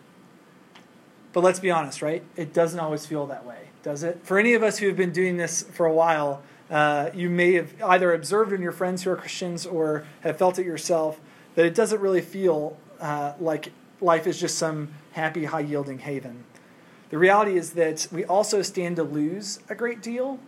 But 1.34 1.44
let's 1.44 1.60
be 1.60 1.72
honest, 1.72 2.02
right? 2.02 2.24
It 2.36 2.54
doesn't 2.54 2.80
always 2.80 3.06
feel 3.06 3.26
that 3.28 3.46
way, 3.46 3.70
does 3.84 4.04
it? 4.04 4.20
For 4.24 4.38
any 4.38 4.54
of 4.54 4.64
us 4.64 4.80
who 4.80 4.88
have 4.88 4.98
been 4.98 5.14
doing 5.14 5.38
this 5.38 5.64
for 5.64 5.86
a 5.86 5.94
while, 5.94 6.42
uh, 6.70 7.10
you 7.14 7.30
may 7.30 7.54
have 7.54 7.74
either 7.82 8.14
observed 8.14 8.54
in 8.54 8.62
your 8.62 8.72
friends 8.72 9.04
who 9.04 9.12
are 9.12 9.16
Christians 9.16 9.66
or 9.66 10.06
have 10.22 10.38
felt 10.38 10.60
it 10.60 10.66
yourself 10.66 11.20
that 11.56 11.66
it 11.66 11.76
doesn't 11.76 12.00
really 12.00 12.22
feel 12.22 12.78
uh, 13.00 13.34
like 13.40 13.72
life 14.00 14.28
is 14.28 14.40
just 14.40 14.58
some 14.58 14.90
happy, 15.14 15.46
high 15.46 15.60
yielding 15.62 16.00
haven. 16.00 16.44
The 17.10 17.18
reality 17.18 17.58
is 17.58 17.72
that 17.74 18.08
we 18.12 18.24
also 18.24 18.62
stand 18.62 18.96
to 18.96 19.04
lose 19.04 19.60
a 19.70 19.76
great 19.76 20.02
deal, 20.02 20.40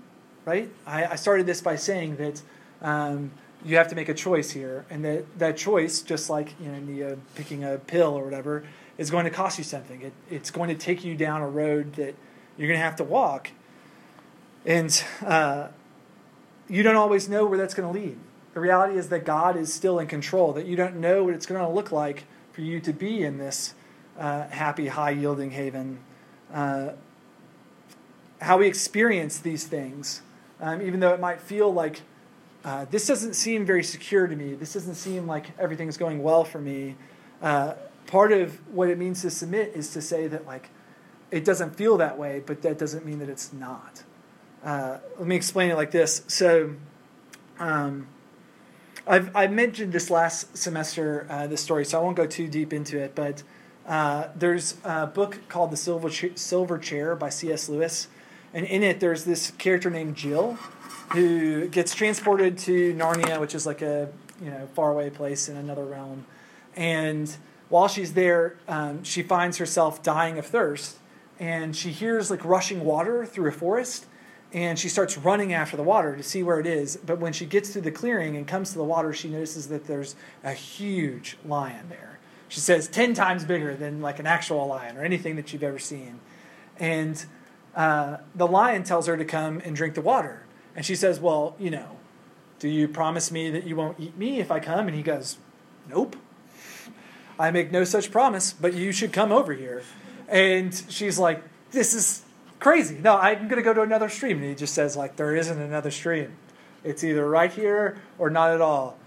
right? 0.45 0.69
I, 0.85 1.05
I 1.07 1.15
started 1.15 1.45
this 1.45 1.61
by 1.61 1.75
saying 1.75 2.15
that 2.17 2.41
um, 2.81 3.31
you 3.65 3.77
have 3.77 3.87
to 3.89 3.95
make 3.95 4.09
a 4.09 4.13
choice 4.13 4.51
here, 4.51 4.85
and 4.89 5.03
that 5.05 5.39
that 5.39 5.57
choice, 5.57 6.01
just 6.01 6.29
like 6.29 6.53
you 6.59 6.71
know, 6.71 6.85
the, 6.85 7.03
uh, 7.03 7.15
picking 7.35 7.63
a 7.63 7.77
pill 7.77 8.17
or 8.17 8.23
whatever, 8.23 8.63
is 8.97 9.09
going 9.09 9.25
to 9.25 9.31
cost 9.31 9.57
you 9.57 9.63
something. 9.63 10.01
It, 10.01 10.13
it's 10.29 10.51
going 10.51 10.69
to 10.69 10.75
take 10.75 11.03
you 11.03 11.15
down 11.15 11.41
a 11.41 11.47
road 11.47 11.93
that 11.93 12.15
you're 12.57 12.67
going 12.67 12.79
to 12.79 12.83
have 12.83 12.97
to 12.97 13.03
walk. 13.03 13.51
And 14.65 15.03
uh, 15.25 15.69
you 16.69 16.83
don't 16.83 16.95
always 16.95 17.27
know 17.27 17.45
where 17.45 17.57
that's 17.57 17.73
going 17.73 17.91
to 17.91 17.99
lead. 17.99 18.17
The 18.53 18.59
reality 18.59 18.97
is 18.97 19.09
that 19.09 19.25
God 19.25 19.57
is 19.57 19.73
still 19.73 19.99
in 19.99 20.07
control, 20.07 20.53
that 20.53 20.65
you 20.65 20.75
don't 20.75 20.97
know 20.97 21.23
what 21.23 21.33
it's 21.33 21.45
going 21.45 21.61
to 21.61 21.69
look 21.69 21.91
like 21.91 22.25
for 22.51 22.61
you 22.61 22.79
to 22.81 22.93
be 22.93 23.23
in 23.23 23.37
this 23.37 23.73
uh, 24.17 24.47
happy, 24.47 24.87
high 24.87 25.09
yielding 25.09 25.51
haven. 25.51 25.99
Uh, 26.53 26.91
how 28.41 28.57
we 28.57 28.67
experience 28.67 29.39
these 29.39 29.65
things, 29.65 30.21
um, 30.61 30.81
even 30.81 30.99
though 30.99 31.13
it 31.13 31.19
might 31.19 31.41
feel 31.41 31.73
like 31.73 32.01
uh, 32.63 32.85
this 32.89 33.07
doesn't 33.07 33.33
seem 33.33 33.65
very 33.65 33.83
secure 33.83 34.27
to 34.27 34.35
me, 34.35 34.53
this 34.53 34.73
doesn't 34.73 34.95
seem 34.95 35.27
like 35.27 35.47
everything's 35.59 35.97
going 35.97 36.23
well 36.23 36.43
for 36.43 36.59
me. 36.59 36.95
Uh, 37.41 37.73
part 38.07 38.31
of 38.31 38.55
what 38.73 38.89
it 38.89 38.97
means 38.97 39.21
to 39.21 39.29
submit 39.29 39.73
is 39.75 39.91
to 39.93 40.01
say 40.01 40.27
that 40.27 40.45
like 40.45 40.69
it 41.31 41.43
doesn't 41.43 41.75
feel 41.75 41.97
that 41.97 42.17
way, 42.17 42.41
but 42.45 42.61
that 42.61 42.77
doesn't 42.77 43.05
mean 43.05 43.19
that 43.19 43.27
it's 43.27 43.51
not. 43.51 44.03
Uh, 44.63 44.99
let 45.17 45.27
me 45.27 45.35
explain 45.35 45.71
it 45.71 45.75
like 45.75 45.91
this. 45.91 46.23
So, 46.27 46.75
um, 47.59 48.07
I've 49.05 49.35
I've 49.35 49.51
mentioned 49.51 49.91
this 49.91 50.09
last 50.09 50.55
semester 50.55 51.27
uh, 51.29 51.47
this 51.47 51.59
story, 51.59 51.83
so 51.83 51.99
I 51.99 52.03
won't 52.03 52.15
go 52.15 52.25
too 52.25 52.47
deep 52.47 52.71
into 52.71 52.97
it. 52.97 53.15
But 53.15 53.43
uh, 53.85 54.27
there's 54.35 54.77
a 54.85 55.07
book 55.07 55.39
called 55.49 55.71
The 55.71 55.77
Silver 55.77 56.09
Ch- 56.09 56.37
Silver 56.37 56.77
Chair 56.77 57.15
by 57.15 57.29
C.S. 57.29 57.67
Lewis, 57.67 58.07
and 58.53 58.65
in 58.65 58.83
it 58.83 59.01
there's 59.01 59.25
this 59.25 59.51
character 59.51 59.89
named 59.89 60.15
Jill 60.15 60.57
who 61.11 61.67
gets 61.67 61.93
transported 61.93 62.57
to 62.59 62.93
Narnia, 62.95 63.39
which 63.39 63.53
is 63.55 63.65
like 63.65 63.81
a 63.81 64.09
you 64.41 64.49
know 64.49 64.67
faraway 64.73 65.09
place 65.09 65.49
in 65.49 65.57
another 65.57 65.83
realm, 65.85 66.25
and 66.75 67.35
while 67.69 67.87
she's 67.87 68.13
there, 68.13 68.55
um, 68.67 69.03
she 69.03 69.23
finds 69.23 69.57
herself 69.57 70.03
dying 70.03 70.37
of 70.37 70.45
thirst, 70.45 70.97
and 71.39 71.75
she 71.75 71.89
hears 71.89 72.29
like 72.29 72.45
rushing 72.45 72.83
water 72.85 73.25
through 73.25 73.49
a 73.49 73.51
forest, 73.51 74.05
and 74.51 74.77
she 74.77 74.87
starts 74.87 75.17
running 75.17 75.53
after 75.53 75.75
the 75.75 75.81
water 75.81 76.15
to 76.15 76.21
see 76.21 76.43
where 76.43 76.59
it 76.59 76.67
is. 76.67 76.97
But 76.97 77.17
when 77.19 77.33
she 77.33 77.47
gets 77.47 77.73
to 77.73 77.81
the 77.81 77.89
clearing 77.89 78.35
and 78.37 78.47
comes 78.47 78.71
to 78.73 78.77
the 78.77 78.83
water, 78.83 79.11
she 79.11 79.27
notices 79.27 79.69
that 79.69 79.85
there's 79.85 80.15
a 80.43 80.53
huge 80.53 81.37
lion 81.43 81.89
there. 81.89 82.19
She 82.47 82.59
says 82.59 82.87
ten 82.87 83.15
times 83.15 83.43
bigger 83.43 83.75
than 83.75 84.01
like 84.01 84.19
an 84.19 84.27
actual 84.27 84.67
lion 84.67 84.95
or 84.95 85.03
anything 85.03 85.35
that 85.37 85.51
you've 85.51 85.63
ever 85.63 85.79
seen, 85.79 86.19
and 86.77 87.25
uh, 87.75 88.17
the 88.35 88.45
lion 88.45 88.83
tells 88.83 89.07
her 89.07 89.17
to 89.17 89.25
come 89.25 89.59
and 89.65 89.75
drink 89.75 89.95
the 89.95 90.01
water, 90.01 90.42
and 90.75 90.85
she 90.85 90.95
says, 90.95 91.19
"Well, 91.19 91.55
you 91.59 91.69
know." 91.69 91.97
Do 92.63 92.69
you 92.69 92.87
promise 92.87 93.29
me 93.29 93.49
that 93.49 93.65
you 93.65 93.75
won't 93.75 93.99
eat 93.99 94.17
me 94.17 94.39
if 94.39 94.49
I 94.49 94.61
come? 94.61 94.87
And 94.87 94.95
he 94.95 95.03
goes, 95.03 95.37
Nope. 95.89 96.15
I 97.37 97.51
make 97.51 97.73
no 97.73 97.83
such 97.83 98.09
promise, 98.09 98.53
but 98.53 98.73
you 98.73 98.93
should 98.93 99.11
come 99.11 99.33
over 99.33 99.51
here. 99.51 99.83
And 100.29 100.73
she's 100.87 101.19
like, 101.19 101.43
This 101.71 101.93
is 101.93 102.23
crazy. 102.61 102.97
No, 103.03 103.17
I'm 103.17 103.49
going 103.49 103.57
to 103.57 103.63
go 103.63 103.73
to 103.73 103.81
another 103.81 104.07
stream. 104.07 104.37
And 104.37 104.45
he 104.45 104.55
just 104.55 104.73
says, 104.73 104.95
like, 104.95 105.17
there 105.17 105.35
isn't 105.35 105.61
another 105.61 105.91
stream. 105.91 106.37
It's 106.85 107.03
either 107.03 107.27
right 107.27 107.51
here 107.51 107.97
or 108.17 108.29
not 108.29 108.51
at 108.51 108.61
all. 108.61 108.97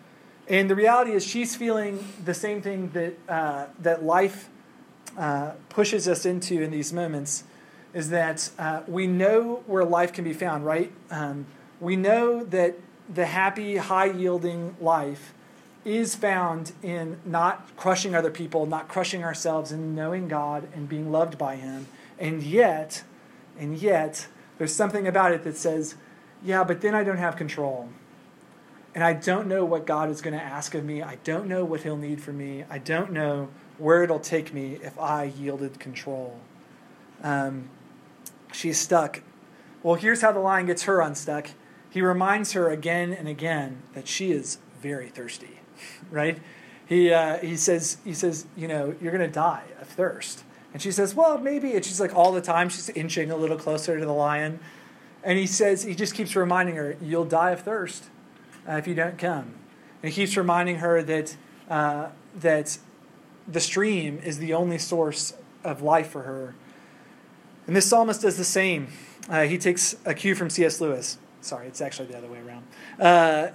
And 0.49 0.69
the 0.69 0.75
reality 0.75 1.13
is, 1.13 1.27
she's 1.27 1.57
feeling 1.57 2.07
the 2.23 2.35
same 2.35 2.61
thing 2.61 2.91
that, 2.91 3.15
uh, 3.27 3.67
that 3.81 4.05
life 4.05 4.51
uh, 5.17 5.53
pushes 5.71 6.07
us 6.07 6.27
into 6.27 6.61
in 6.61 6.71
these 6.71 6.93
moments 6.93 7.45
is 7.97 8.11
that 8.11 8.51
uh, 8.59 8.83
we 8.87 9.07
know 9.07 9.63
where 9.67 9.83
life 9.83 10.13
can 10.13 10.23
be 10.23 10.35
found, 10.35 10.67
right? 10.67 10.93
Um, 11.11 11.47
we 11.81 11.97
know 11.97 12.45
that 12.45 12.77
the 13.09 13.25
happy, 13.25 13.79
high 13.79 14.11
yielding 14.11 14.77
life 14.79 15.33
is 15.83 16.15
found 16.15 16.73
in 16.83 17.19
not 17.25 17.75
crushing 17.75 18.15
other 18.15 18.31
people, 18.31 18.67
not 18.67 18.87
crushing 18.87 19.25
ourselves, 19.25 19.73
and 19.73 19.97
knowing 19.97 20.29
God 20.29 20.69
and 20.75 20.87
being 20.87 21.11
loved 21.11 21.39
by 21.39 21.57
Him. 21.57 21.89
And 22.19 22.43
yet, 22.43 23.03
and 23.59 23.79
yet, 23.79 24.27
there's 24.59 24.75
something 24.75 25.09
about 25.09 25.33
it 25.33 25.43
that 25.45 25.57
says, 25.57 25.95
yeah, 26.45 26.65
but 26.65 26.83
then 26.83 26.95
I 26.95 27.03
don't 27.03 27.17
have 27.17 27.35
control. 27.35 27.89
And 28.95 29.03
I 29.05 29.15
don't 29.15 29.47
know 29.47 29.65
what 29.65 29.87
God 29.87 30.11
is 30.11 30.21
going 30.21 30.37
to 30.37 30.43
ask 30.43 30.75
of 30.75 30.85
me. 30.85 31.03
I 31.03 31.17
don't 31.25 31.47
know 31.47 31.65
what 31.65 31.81
He'll 31.81 31.97
need 31.97 32.21
from 32.21 32.37
me. 32.37 32.67
I 32.69 32.77
don't 32.77 33.13
know 33.13 33.49
where 33.79 34.03
it'll 34.03 34.21
take 34.21 34.53
me 34.53 34.79
if 34.83 34.99
I 34.99 35.25
yielded 35.25 35.81
control. 35.81 36.39
Um, 37.23 37.71
she's 38.57 38.79
stuck. 38.79 39.23
Well, 39.83 39.95
here's 39.95 40.23
how 40.23 40.33
the 40.33 40.40
lion 40.40 40.66
gets 40.66 40.85
her 40.85 41.01
unstuck. 41.01 41.51
He 41.90 42.01
reminds 42.01 42.53
her 42.53 42.71
again 42.71 43.12
and 43.12 43.29
again 43.29 43.83
that 43.95 44.09
she 44.09 44.33
is 44.33 44.59
very 44.81 45.09
thirsty 45.09 45.57
right? 46.11 46.38
He, 46.87 47.12
uh, 47.12 47.38
he, 47.38 47.57
says, 47.57 47.99
he 48.05 48.14
says, 48.14 48.47
you 48.57 48.69
know, 48.69 48.95
you're 49.01 49.12
going 49.12 49.27
to 49.27 49.33
die 49.33 49.64
of 49.81 49.88
thirst. 49.88 50.45
And 50.73 50.83
she 50.83 50.92
says, 50.92 51.14
well, 51.14 51.38
maybe. 51.38 51.75
And 51.75 51.85
she's 51.85 52.01
like, 52.01 52.14
all 52.14 52.33
the 52.33 52.40
time, 52.40 52.69
she's 52.69 52.88
inching 52.90 53.31
a 53.31 53.37
little 53.37 53.57
closer 53.57 53.99
to 53.99 54.05
the 54.05 54.12
lion. 54.12 54.61
And 55.25 55.38
he 55.38 55.47
says, 55.47 55.83
he 55.83 55.95
just 55.95 56.14
keeps 56.14 56.37
reminding 56.37 56.77
her, 56.77 56.97
you'll 57.01 57.25
die 57.25 57.51
of 57.51 57.61
thirst 57.61 58.05
uh, 58.69 58.73
if 58.73 58.87
you 58.87 58.95
don't 58.95 59.19
come. 59.19 59.55
And 60.03 60.12
he 60.12 60.23
keeps 60.23 60.37
reminding 60.37 60.77
her 60.77 61.03
that, 61.03 61.37
uh, 61.69 62.09
that 62.37 62.79
the 63.49 63.61
stream 63.61 64.21
is 64.23 64.38
the 64.38 64.55
only 64.55 64.79
source 64.79 65.35
of 65.64 65.83
life 65.83 66.09
for 66.09 66.23
her. 66.23 66.55
And 67.67 67.75
this 67.75 67.87
psalmist 67.87 68.23
does 68.23 68.37
the 68.37 68.45
same. 68.45 68.89
Uh, 69.29 69.43
he 69.43 69.59
takes 69.59 69.97
a 70.05 70.15
cue 70.15 70.35
from 70.35 70.51
C.S. 70.51 70.81
Lewis. 70.81 71.19
Sorry, 71.41 71.67
it's 71.67 71.81
actually 71.81 72.09
the 72.09 72.19
other 72.19 72.29
way 72.29 72.39
around. 72.41 72.67
Uh, 72.99 73.49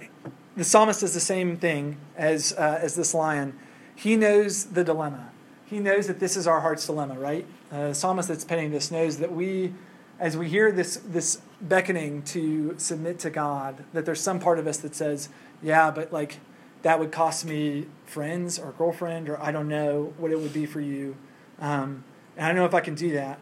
the 0.56 0.64
psalmist 0.64 1.00
does 1.00 1.14
the 1.14 1.20
same 1.20 1.56
thing 1.56 1.96
as, 2.16 2.52
uh, 2.52 2.78
as 2.82 2.94
this 2.94 3.14
lion. 3.14 3.58
He 3.94 4.16
knows 4.16 4.66
the 4.66 4.84
dilemma. 4.84 5.30
He 5.64 5.78
knows 5.78 6.06
that 6.06 6.20
this 6.20 6.36
is 6.36 6.46
our 6.46 6.60
heart's 6.60 6.86
dilemma, 6.86 7.18
right? 7.18 7.46
Uh, 7.70 7.88
the 7.88 7.94
psalmist 7.94 8.28
that's 8.28 8.44
penning 8.44 8.70
this 8.70 8.90
knows 8.90 9.18
that 9.18 9.32
we, 9.32 9.72
as 10.20 10.36
we 10.36 10.48
hear 10.48 10.70
this, 10.70 10.96
this 11.06 11.40
beckoning 11.62 12.22
to 12.24 12.74
submit 12.76 13.18
to 13.20 13.30
God, 13.30 13.84
that 13.94 14.04
there's 14.04 14.20
some 14.20 14.38
part 14.38 14.58
of 14.58 14.66
us 14.66 14.76
that 14.78 14.94
says, 14.94 15.30
yeah, 15.62 15.90
but 15.90 16.12
like 16.12 16.38
that 16.82 16.98
would 16.98 17.12
cost 17.12 17.46
me 17.46 17.86
friends 18.04 18.58
or 18.58 18.72
girlfriend, 18.72 19.30
or 19.30 19.40
I 19.40 19.52
don't 19.52 19.68
know 19.68 20.12
what 20.18 20.30
it 20.30 20.38
would 20.38 20.52
be 20.52 20.66
for 20.66 20.80
you. 20.80 21.16
Um, 21.58 22.04
and 22.36 22.44
I 22.44 22.48
don't 22.48 22.56
know 22.56 22.66
if 22.66 22.74
I 22.74 22.80
can 22.80 22.94
do 22.94 23.12
that. 23.12 23.38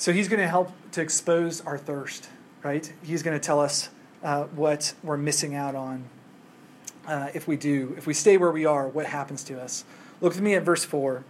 So 0.00 0.14
he's 0.14 0.28
going 0.28 0.40
to 0.40 0.48
help 0.48 0.72
to 0.92 1.02
expose 1.02 1.60
our 1.60 1.76
thirst, 1.76 2.30
right? 2.62 2.90
He's 3.02 3.22
going 3.22 3.38
to 3.38 3.46
tell 3.46 3.60
us 3.60 3.90
uh, 4.22 4.44
what 4.44 4.94
we're 5.02 5.18
missing 5.18 5.54
out 5.54 5.74
on 5.74 6.04
uh, 7.06 7.28
if 7.34 7.46
we 7.46 7.58
do. 7.58 7.94
If 7.98 8.06
we 8.06 8.14
stay 8.14 8.38
where 8.38 8.50
we 8.50 8.64
are, 8.64 8.88
what 8.88 9.04
happens 9.04 9.44
to 9.44 9.60
us? 9.60 9.84
Look 10.22 10.32
with 10.32 10.40
me 10.40 10.54
at 10.54 10.62
verse 10.62 10.86
4. 10.86 11.22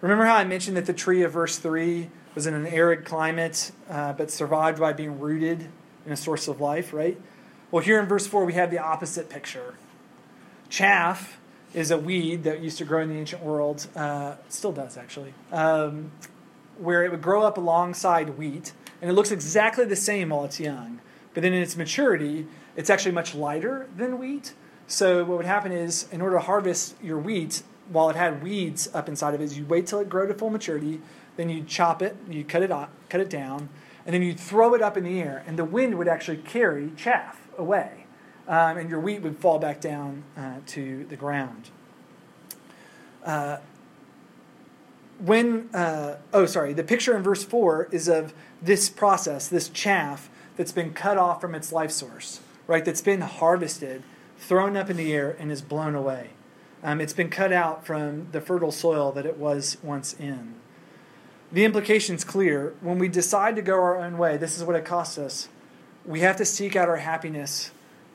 Remember 0.00 0.24
how 0.24 0.34
I 0.34 0.42
mentioned 0.42 0.76
that 0.76 0.86
the 0.86 0.92
tree 0.92 1.22
of 1.22 1.30
verse 1.30 1.56
3 1.58 2.10
was 2.34 2.48
in 2.48 2.54
an 2.54 2.66
arid 2.66 3.04
climate, 3.04 3.70
uh, 3.88 4.14
but 4.14 4.32
survived 4.32 4.80
by 4.80 4.92
being 4.92 5.20
rooted 5.20 5.68
in 6.04 6.10
a 6.10 6.16
source 6.16 6.48
of 6.48 6.60
life, 6.60 6.92
right? 6.92 7.20
Well, 7.70 7.84
here 7.84 8.00
in 8.00 8.06
verse 8.06 8.26
4, 8.26 8.44
we 8.44 8.54
have 8.54 8.72
the 8.72 8.80
opposite 8.80 9.28
picture. 9.28 9.74
Chaff 10.70 11.38
is 11.72 11.92
a 11.92 11.98
weed 11.98 12.42
that 12.42 12.58
used 12.58 12.78
to 12.78 12.84
grow 12.84 13.02
in 13.02 13.10
the 13.10 13.14
ancient 13.14 13.44
world, 13.44 13.86
uh, 13.94 14.34
still 14.48 14.72
does 14.72 14.96
actually, 14.96 15.34
um, 15.52 16.10
where 16.78 17.04
it 17.04 17.10
would 17.10 17.22
grow 17.22 17.42
up 17.42 17.58
alongside 17.58 18.38
wheat, 18.38 18.72
and 19.00 19.10
it 19.10 19.14
looks 19.14 19.30
exactly 19.30 19.84
the 19.84 19.96
same 19.96 20.30
while 20.30 20.44
it's 20.44 20.60
young. 20.60 21.00
But 21.32 21.42
then 21.42 21.52
in 21.52 21.62
its 21.62 21.76
maturity, 21.76 22.46
it's 22.76 22.90
actually 22.90 23.12
much 23.12 23.34
lighter 23.34 23.88
than 23.96 24.18
wheat. 24.18 24.54
So 24.86 25.24
what 25.24 25.36
would 25.36 25.46
happen 25.46 25.72
is, 25.72 26.06
in 26.12 26.20
order 26.20 26.36
to 26.36 26.42
harvest 26.42 26.94
your 27.02 27.18
wheat, 27.18 27.62
while 27.88 28.08
it 28.10 28.16
had 28.16 28.42
weeds 28.42 28.88
up 28.94 29.08
inside 29.08 29.34
of 29.34 29.40
it, 29.40 29.56
you 29.56 29.64
wait 29.66 29.86
till 29.86 29.98
it 29.98 30.08
grow 30.08 30.26
to 30.26 30.34
full 30.34 30.50
maturity, 30.50 31.00
then 31.36 31.48
you 31.48 31.64
chop 31.64 32.02
it, 32.02 32.16
you 32.28 32.44
cut 32.44 32.62
it 32.62 32.70
off, 32.70 32.88
cut 33.08 33.20
it 33.20 33.28
down, 33.28 33.68
and 34.06 34.14
then 34.14 34.22
you 34.22 34.34
throw 34.34 34.74
it 34.74 34.82
up 34.82 34.96
in 34.96 35.04
the 35.04 35.20
air, 35.20 35.42
and 35.46 35.58
the 35.58 35.64
wind 35.64 35.96
would 35.98 36.08
actually 36.08 36.36
carry 36.36 36.92
chaff 36.96 37.48
away, 37.58 38.06
um, 38.46 38.76
and 38.76 38.88
your 38.88 39.00
wheat 39.00 39.22
would 39.22 39.38
fall 39.38 39.58
back 39.58 39.80
down 39.80 40.22
uh, 40.36 40.56
to 40.66 41.04
the 41.06 41.16
ground. 41.16 41.70
Uh, 43.24 43.58
when 45.18 45.68
uh, 45.74 46.16
oh 46.32 46.46
sorry, 46.46 46.72
the 46.72 46.84
picture 46.84 47.16
in 47.16 47.22
verse 47.22 47.44
four 47.44 47.88
is 47.92 48.08
of 48.08 48.34
this 48.60 48.88
process, 48.88 49.48
this 49.48 49.68
chaff 49.68 50.30
that's 50.56 50.72
been 50.72 50.92
cut 50.92 51.18
off 51.18 51.40
from 51.40 51.54
its 51.54 51.72
life 51.72 51.90
source, 51.90 52.40
right? 52.66 52.84
That's 52.84 53.02
been 53.02 53.20
harvested, 53.20 54.02
thrown 54.38 54.76
up 54.76 54.90
in 54.90 54.96
the 54.96 55.12
air, 55.12 55.36
and 55.38 55.50
is 55.50 55.62
blown 55.62 55.94
away. 55.94 56.30
Um, 56.82 57.00
it's 57.00 57.14
been 57.14 57.30
cut 57.30 57.52
out 57.52 57.86
from 57.86 58.28
the 58.32 58.40
fertile 58.40 58.70
soil 58.70 59.10
that 59.12 59.24
it 59.24 59.38
was 59.38 59.78
once 59.82 60.12
in. 60.14 60.54
The 61.50 61.64
implication's 61.64 62.24
clear. 62.24 62.74
When 62.80 62.98
we 62.98 63.08
decide 63.08 63.56
to 63.56 63.62
go 63.62 63.74
our 63.74 63.98
own 63.98 64.18
way, 64.18 64.36
this 64.36 64.56
is 64.56 64.64
what 64.64 64.76
it 64.76 64.84
costs 64.84 65.18
us. 65.18 65.48
We 66.04 66.20
have 66.20 66.36
to 66.36 66.44
seek 66.44 66.76
out 66.76 66.88
our 66.88 66.96
happiness 66.96 67.70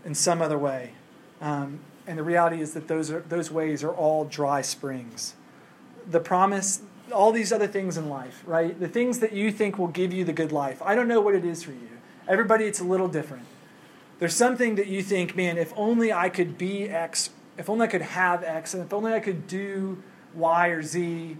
in 0.05 0.13
some 0.13 0.41
other 0.41 0.57
way. 0.57 0.93
Um, 1.41 1.79
and 2.05 2.19
the 2.19 2.23
reality 2.23 2.61
is 2.61 2.73
that 2.73 2.87
those, 2.87 3.09
are, 3.11 3.21
those 3.21 3.49
ways 3.49 3.83
are 3.83 3.91
all 3.91 4.25
dry 4.25 4.61
springs. 4.61 5.35
The 6.07 6.19
promise, 6.19 6.81
all 7.11 7.31
these 7.31 7.51
other 7.51 7.67
things 7.67 7.97
in 7.97 8.09
life, 8.09 8.43
right? 8.45 8.79
The 8.79 8.87
things 8.87 9.19
that 9.19 9.33
you 9.33 9.51
think 9.51 9.77
will 9.77 9.87
give 9.87 10.13
you 10.13 10.23
the 10.23 10.33
good 10.33 10.51
life. 10.51 10.81
I 10.81 10.95
don't 10.95 11.07
know 11.07 11.21
what 11.21 11.35
it 11.35 11.45
is 11.45 11.63
for 11.63 11.71
you. 11.71 11.89
Everybody, 12.27 12.65
it's 12.65 12.79
a 12.79 12.83
little 12.83 13.07
different. 13.07 13.45
There's 14.19 14.35
something 14.35 14.75
that 14.75 14.87
you 14.87 15.01
think, 15.01 15.35
man, 15.35 15.57
if 15.57 15.73
only 15.75 16.11
I 16.11 16.29
could 16.29 16.57
be 16.57 16.89
X, 16.89 17.29
if 17.57 17.69
only 17.69 17.85
I 17.85 17.89
could 17.89 18.01
have 18.01 18.43
X, 18.43 18.73
and 18.73 18.83
if 18.83 18.93
only 18.93 19.13
I 19.13 19.19
could 19.19 19.47
do 19.47 20.03
Y 20.33 20.67
or 20.67 20.83
Z, 20.83 21.37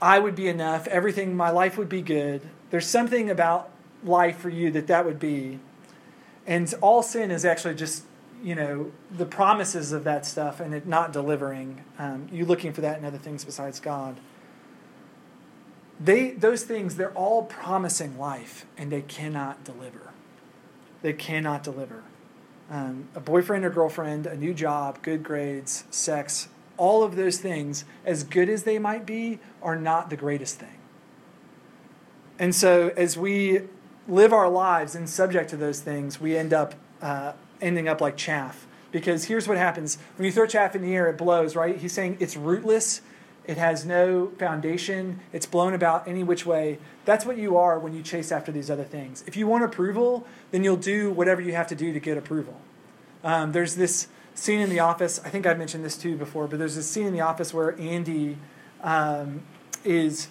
I 0.00 0.18
would 0.18 0.36
be 0.36 0.48
enough. 0.48 0.86
Everything, 0.88 1.36
my 1.36 1.50
life 1.50 1.78
would 1.78 1.88
be 1.88 2.02
good. 2.02 2.42
There's 2.70 2.86
something 2.86 3.30
about 3.30 3.70
life 4.02 4.38
for 4.38 4.50
you 4.50 4.70
that 4.72 4.86
that 4.86 5.04
would 5.04 5.18
be. 5.18 5.60
And 6.46 6.72
all 6.82 7.02
sin 7.02 7.30
is 7.30 7.44
actually 7.44 7.74
just, 7.74 8.04
you 8.42 8.54
know, 8.54 8.92
the 9.10 9.24
promises 9.24 9.92
of 9.92 10.04
that 10.04 10.26
stuff 10.26 10.60
and 10.60 10.74
it 10.74 10.86
not 10.86 11.12
delivering. 11.12 11.82
Um, 11.98 12.28
you 12.30 12.44
looking 12.44 12.72
for 12.74 12.82
that 12.82 12.98
in 12.98 13.04
other 13.04 13.18
things 13.18 13.44
besides 13.44 13.80
God. 13.80 14.16
They, 16.00 16.32
those 16.32 16.64
things, 16.64 16.96
they're 16.96 17.12
all 17.12 17.44
promising 17.44 18.18
life 18.18 18.66
and 18.76 18.90
they 18.90 19.02
cannot 19.02 19.64
deliver. 19.64 20.10
They 21.02 21.12
cannot 21.12 21.62
deliver. 21.62 22.02
Um, 22.70 23.08
a 23.14 23.20
boyfriend 23.20 23.64
or 23.64 23.70
girlfriend, 23.70 24.26
a 24.26 24.36
new 24.36 24.54
job, 24.54 25.02
good 25.02 25.22
grades, 25.22 25.84
sex, 25.90 26.48
all 26.76 27.02
of 27.02 27.16
those 27.16 27.38
things, 27.38 27.84
as 28.04 28.24
good 28.24 28.48
as 28.48 28.64
they 28.64 28.78
might 28.78 29.06
be, 29.06 29.38
are 29.62 29.76
not 29.76 30.10
the 30.10 30.16
greatest 30.16 30.58
thing. 30.58 30.78
And 32.38 32.54
so, 32.54 32.92
as 32.96 33.16
we 33.16 33.60
live 34.08 34.32
our 34.32 34.48
lives 34.48 34.94
and 34.94 35.08
subject 35.08 35.50
to 35.50 35.56
those 35.56 35.80
things, 35.80 36.20
we 36.20 36.36
end 36.36 36.52
up 36.52 36.74
uh, 37.00 37.32
ending 37.60 37.88
up 37.88 38.00
like 38.00 38.16
chaff. 38.16 38.66
Because 38.90 39.24
here's 39.24 39.48
what 39.48 39.56
happens 39.56 39.98
when 40.16 40.26
you 40.26 40.32
throw 40.32 40.46
chaff 40.46 40.74
in 40.74 40.82
the 40.82 40.94
air, 40.94 41.08
it 41.08 41.18
blows, 41.18 41.56
right? 41.56 41.76
He's 41.76 41.92
saying 41.92 42.16
it's 42.20 42.36
rootless, 42.36 43.02
it 43.46 43.58
has 43.58 43.84
no 43.84 44.28
foundation, 44.38 45.20
it's 45.32 45.46
blown 45.46 45.74
about 45.74 46.08
any 46.08 46.22
which 46.22 46.46
way. 46.46 46.78
That's 47.04 47.26
what 47.26 47.36
you 47.36 47.56
are 47.56 47.78
when 47.78 47.94
you 47.94 48.02
chase 48.02 48.32
after 48.32 48.50
these 48.50 48.70
other 48.70 48.84
things. 48.84 49.22
If 49.26 49.36
you 49.36 49.46
want 49.46 49.64
approval, 49.64 50.26
then 50.50 50.64
you'll 50.64 50.76
do 50.76 51.10
whatever 51.10 51.40
you 51.40 51.52
have 51.52 51.66
to 51.68 51.74
do 51.74 51.92
to 51.92 52.00
get 52.00 52.16
approval. 52.16 52.60
Um, 53.22 53.52
there's 53.52 53.74
this 53.74 54.08
scene 54.34 54.60
in 54.60 54.70
The 54.70 54.80
Office. 54.80 55.20
I 55.24 55.28
think 55.28 55.46
I've 55.46 55.58
mentioned 55.58 55.84
this 55.84 55.96
too 55.96 56.16
before, 56.16 56.46
but 56.46 56.58
there's 56.58 56.76
this 56.76 56.88
scene 56.88 57.06
in 57.06 57.12
The 57.12 57.20
Office 57.20 57.52
where 57.52 57.78
Andy 57.78 58.38
um, 58.82 59.42
is, 59.84 60.28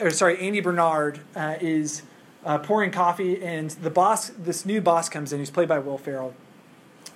or 0.00 0.10
sorry, 0.10 0.38
Andy 0.38 0.60
Bernard 0.60 1.20
uh, 1.34 1.56
is 1.60 2.02
uh, 2.44 2.58
pouring 2.58 2.92
coffee, 2.92 3.42
and 3.42 3.70
the 3.70 3.90
boss, 3.90 4.28
this 4.28 4.64
new 4.64 4.80
boss, 4.80 5.08
comes 5.08 5.32
in. 5.32 5.40
He's 5.40 5.50
played 5.50 5.68
by 5.68 5.80
Will 5.80 5.98
Ferrell, 5.98 6.34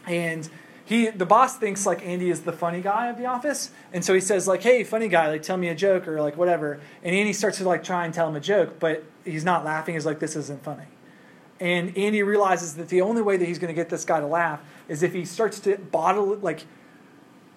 and 0.07 0.51
he, 0.90 1.09
the 1.09 1.24
boss 1.24 1.57
thinks 1.57 1.87
like 1.87 2.05
Andy 2.05 2.31
is 2.31 2.40
the 2.40 2.53
funny 2.53 2.81
guy 2.81 3.07
of 3.11 3.16
the 3.16 3.24
office, 3.24 3.70
and 3.92 4.05
so 4.05 4.12
he 4.12 4.20
says 4.20 4.48
like, 4.48 4.61
"Hey, 4.61 4.83
funny 4.83 5.07
guy, 5.07 5.29
like 5.29 5.44
tell 5.44 5.57
me 5.57 5.68
a 5.68 5.74
joke 5.74 6.09
or 6.09 6.20
like 6.20 6.37
whatever." 6.37 6.81
And 7.05 7.14
Andy 7.14 7.33
starts 7.33 7.59
to 7.59 7.64
like 7.64 7.85
try 7.85 8.05
and 8.05 8.12
tell 8.12 8.26
him 8.26 8.35
a 8.35 8.40
joke, 8.40 8.81
but 8.81 9.05
he's 9.24 9.44
not 9.44 9.64
laughing. 9.64 9.94
He's 9.94 10.05
like, 10.05 10.18
"This 10.18 10.35
isn't 10.35 10.64
funny." 10.64 10.88
And 11.61 11.96
Andy 11.96 12.24
realizes 12.24 12.74
that 12.74 12.88
the 12.88 13.03
only 13.03 13.22
way 13.22 13.37
that 13.37 13.44
he's 13.44 13.61
going 13.61 13.68
to 13.68 13.74
get 13.74 13.88
this 13.88 14.05
guy 14.05 14.18
to 14.18 14.26
laugh 14.26 14.62
is 14.88 15.05
if 15.05 15.12
he 15.12 15.24
starts 15.24 15.61
to 15.61 15.76
bodily, 15.76 16.38
like, 16.38 16.66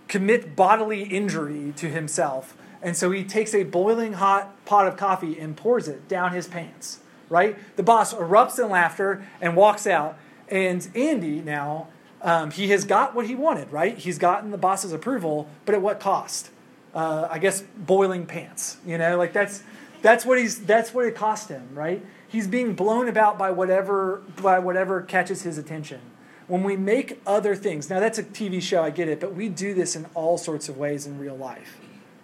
commit 0.08 0.56
bodily 0.56 1.02
injury 1.02 1.74
to 1.78 1.88
himself. 1.90 2.56
And 2.84 2.96
so 2.96 3.10
he 3.10 3.24
takes 3.24 3.56
a 3.56 3.64
boiling 3.64 4.14
hot 4.14 4.64
pot 4.66 4.88
of 4.88 4.96
coffee 4.96 5.40
and 5.40 5.58
pours 5.58 5.88
it 5.88 6.08
down 6.08 6.34
his 6.34 6.48
pants, 6.48 7.00
right? 7.30 7.58
The 7.78 7.84
boss 7.84 8.14
erupts 8.14 8.64
in 8.64 8.70
laughter 8.70 9.26
and 9.42 9.56
walks 9.56 9.88
out. 9.88 10.20
And 10.50 10.88
Andy 10.94 11.42
now, 11.42 11.88
um, 12.24 12.52
he 12.52 12.70
has 12.70 12.86
got 12.86 13.14
what 13.14 13.28
he 13.28 13.36
wanted, 13.36 13.72
right? 13.72 13.98
He's 13.98 14.18
gotten 14.18 14.52
the 14.52 14.58
boss's 14.58 14.94
approval, 14.94 15.48
but 15.66 15.76
at 15.76 15.82
what 15.82 16.00
cost? 16.00 16.50
Uh, 16.94 17.28
I 17.30 17.40
guess 17.40 17.64
boiling 17.78 18.26
pants, 18.26 18.78
you 18.86 18.98
know, 18.98 19.18
like 19.18 19.34
that's 19.34 19.64
that's 20.02 20.26
what 20.26 20.40
he's 20.40 20.66
that's 20.66 20.94
what 20.94 21.06
it 21.06 21.16
cost 21.16 21.50
him, 21.50 21.70
right? 21.74 22.06
He's 22.28 22.48
being 22.48 22.74
blown 22.74 23.08
about 23.08 23.38
by 23.38 23.52
whatever 23.52 24.22
by 24.42 24.60
whatever 24.60 25.02
catches 25.02 25.42
his 25.42 25.58
attention 25.58 26.00
when 26.48 26.64
we 26.64 26.76
make 26.76 27.22
other 27.26 27.56
things, 27.56 27.90
now 27.90 28.00
that's 28.00 28.18
a 28.18 28.24
TV 28.24 28.62
show, 28.62 28.84
I 28.84 28.90
get 28.90 29.08
it, 29.08 29.20
but 29.20 29.34
we 29.34 29.50
do 29.50 29.74
this 29.74 29.96
in 29.96 30.06
all 30.14 30.38
sorts 30.38 30.70
of 30.70 30.78
ways 30.78 31.06
in 31.06 31.18
real 31.18 31.36
life, 31.36 31.80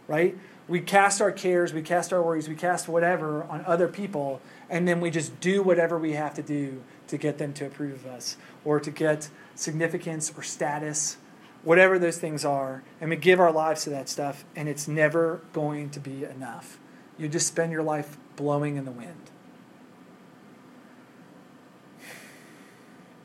right? 0.08 0.38
We 0.68 0.82
cast 0.82 1.22
our 1.22 1.32
cares, 1.32 1.74
we 1.74 1.82
cast 1.82 2.14
our 2.14 2.22
worries, 2.22 2.48
we 2.48 2.56
cast 2.56 2.88
whatever 2.88 3.44
on 3.46 3.64
other 3.66 3.88
people, 3.88 4.42
and 4.70 4.88
then 4.88 5.00
we 5.02 5.10
just 5.10 5.40
do 5.40 5.64
whatever 5.64 5.98
we 5.98 6.14
have 6.14 6.34
to 6.36 6.44
do 6.44 6.84
to 7.08 7.18
get 7.18 7.38
them 7.38 7.54
to 7.54 7.66
approve 7.66 8.06
of 8.06 8.12
us 8.12 8.38
or 8.64 8.80
to 8.80 8.92
get 8.92 9.30
significance 9.60 10.32
or 10.36 10.42
status, 10.42 11.18
whatever 11.64 12.00
those 12.00 12.18
things 12.18 12.46
are, 12.46 12.84
and 13.02 13.10
we 13.10 13.16
give 13.16 13.40
our 13.40 13.52
lives 13.52 13.84
to 13.84 13.90
that 13.90 14.08
stuff, 14.08 14.46
and 14.56 14.70
it's 14.70 14.88
never 14.88 15.42
going 15.54 15.90
to 15.90 16.00
be 16.00 16.24
enough. 16.24 16.80
You 17.18 17.28
just 17.28 17.48
spend 17.48 17.72
your 17.72 17.84
life 17.84 18.18
blowing 18.36 18.78
in 18.78 18.86
the 18.86 18.92
wind. 18.92 19.30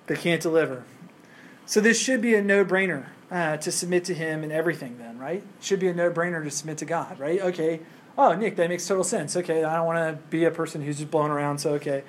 They 0.06 0.16
can't 0.16 0.42
deliver. 0.42 0.84
So 1.66 1.80
this 1.80 1.98
should 1.98 2.20
be 2.20 2.34
a 2.34 2.42
no-brainer 2.42 3.06
uh, 3.30 3.56
to 3.58 3.72
submit 3.72 4.04
to 4.06 4.14
Him 4.14 4.44
in 4.44 4.52
everything. 4.52 4.98
Then, 4.98 5.18
right? 5.18 5.42
Should 5.60 5.80
be 5.80 5.88
a 5.88 5.94
no-brainer 5.94 6.42
to 6.44 6.50
submit 6.50 6.78
to 6.78 6.84
God, 6.84 7.18
right? 7.18 7.40
Okay. 7.40 7.80
Oh, 8.18 8.34
Nick, 8.34 8.56
that 8.56 8.68
makes 8.68 8.86
total 8.86 9.02
sense. 9.02 9.36
Okay, 9.36 9.64
I 9.64 9.76
don't 9.76 9.86
want 9.86 9.98
to 9.98 10.22
be 10.28 10.44
a 10.44 10.50
person 10.50 10.82
who's 10.82 10.98
just 10.98 11.10
blown 11.10 11.30
around. 11.30 11.58
So, 11.58 11.74
okay, 11.74 12.04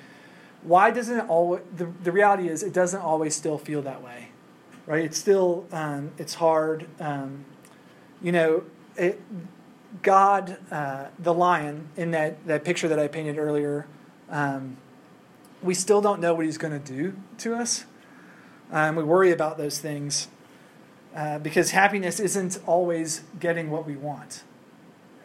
why 0.66 0.92
doesn't 0.92 1.20
it 1.20 1.30
always? 1.30 1.62
The, 1.76 1.86
the 2.04 2.12
reality 2.12 2.50
is, 2.50 2.64
it 2.64 2.74
doesn't 2.74 3.02
always 3.02 3.36
still 3.36 3.58
feel 3.58 3.82
that 3.84 4.04
way, 4.04 4.30
right? 4.86 5.04
It's 5.04 5.18
still 5.18 5.66
um, 5.72 6.12
it's 6.18 6.36
hard. 6.36 6.88
Um, 7.00 7.46
you 8.22 8.32
know, 8.32 8.64
it, 8.96 9.22
God, 10.02 10.58
uh, 10.72 11.06
the 11.20 11.34
lion 11.34 11.90
in 11.96 12.12
that 12.12 12.46
that 12.48 12.64
picture 12.64 12.88
that 12.88 13.00
I 13.00 13.08
painted 13.08 13.38
earlier. 13.38 13.88
Um, 14.30 14.78
we 15.62 15.74
still 15.74 16.02
don't 16.02 16.22
know 16.22 16.34
what 16.34 16.46
he's 16.46 16.58
going 16.58 16.80
to 16.80 16.94
do 16.94 17.16
to 17.40 17.56
us. 17.56 17.86
And 18.72 18.96
we 18.96 19.04
worry 19.04 19.32
about 19.32 19.58
those 19.58 19.80
things 19.80 20.28
uh, 21.16 21.40
because 21.40 21.72
happiness 21.72 22.20
isn't 22.20 22.60
always 22.66 23.24
getting 23.40 23.70
what 23.70 23.86
we 23.86 23.96
want. 23.96 24.44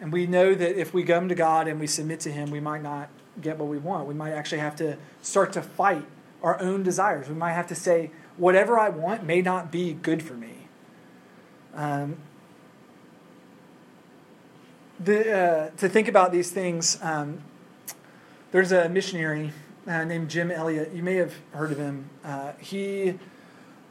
And 0.00 0.12
we 0.12 0.26
know 0.26 0.54
that 0.54 0.80
if 0.80 0.94
we 0.94 1.02
come 1.02 1.28
to 1.28 1.34
God 1.34 1.68
and 1.68 1.78
we 1.78 1.86
submit 1.86 2.20
to 2.20 2.32
Him, 2.32 2.50
we 2.50 2.60
might 2.60 2.82
not 2.82 3.10
get 3.40 3.58
what 3.58 3.68
we 3.68 3.78
want. 3.78 4.06
We 4.06 4.14
might 4.14 4.32
actually 4.32 4.60
have 4.60 4.76
to 4.76 4.96
start 5.22 5.52
to 5.54 5.62
fight 5.62 6.04
our 6.42 6.60
own 6.60 6.82
desires. 6.82 7.28
We 7.28 7.34
might 7.34 7.52
have 7.52 7.66
to 7.68 7.74
say, 7.74 8.10
whatever 8.36 8.78
I 8.78 8.88
want 8.88 9.24
may 9.24 9.42
not 9.42 9.70
be 9.70 9.92
good 9.92 10.22
for 10.22 10.34
me. 10.34 10.68
Um, 11.74 12.16
the, 14.98 15.38
uh, 15.38 15.70
to 15.76 15.88
think 15.88 16.08
about 16.08 16.32
these 16.32 16.50
things, 16.50 16.98
um, 17.02 17.42
there's 18.52 18.72
a 18.72 18.88
missionary 18.88 19.52
uh, 19.86 20.04
named 20.04 20.28
Jim 20.28 20.50
Elliot. 20.50 20.92
You 20.92 21.02
may 21.02 21.16
have 21.16 21.34
heard 21.52 21.72
of 21.72 21.78
him. 21.78 22.10
Uh, 22.24 22.52
he, 22.58 23.18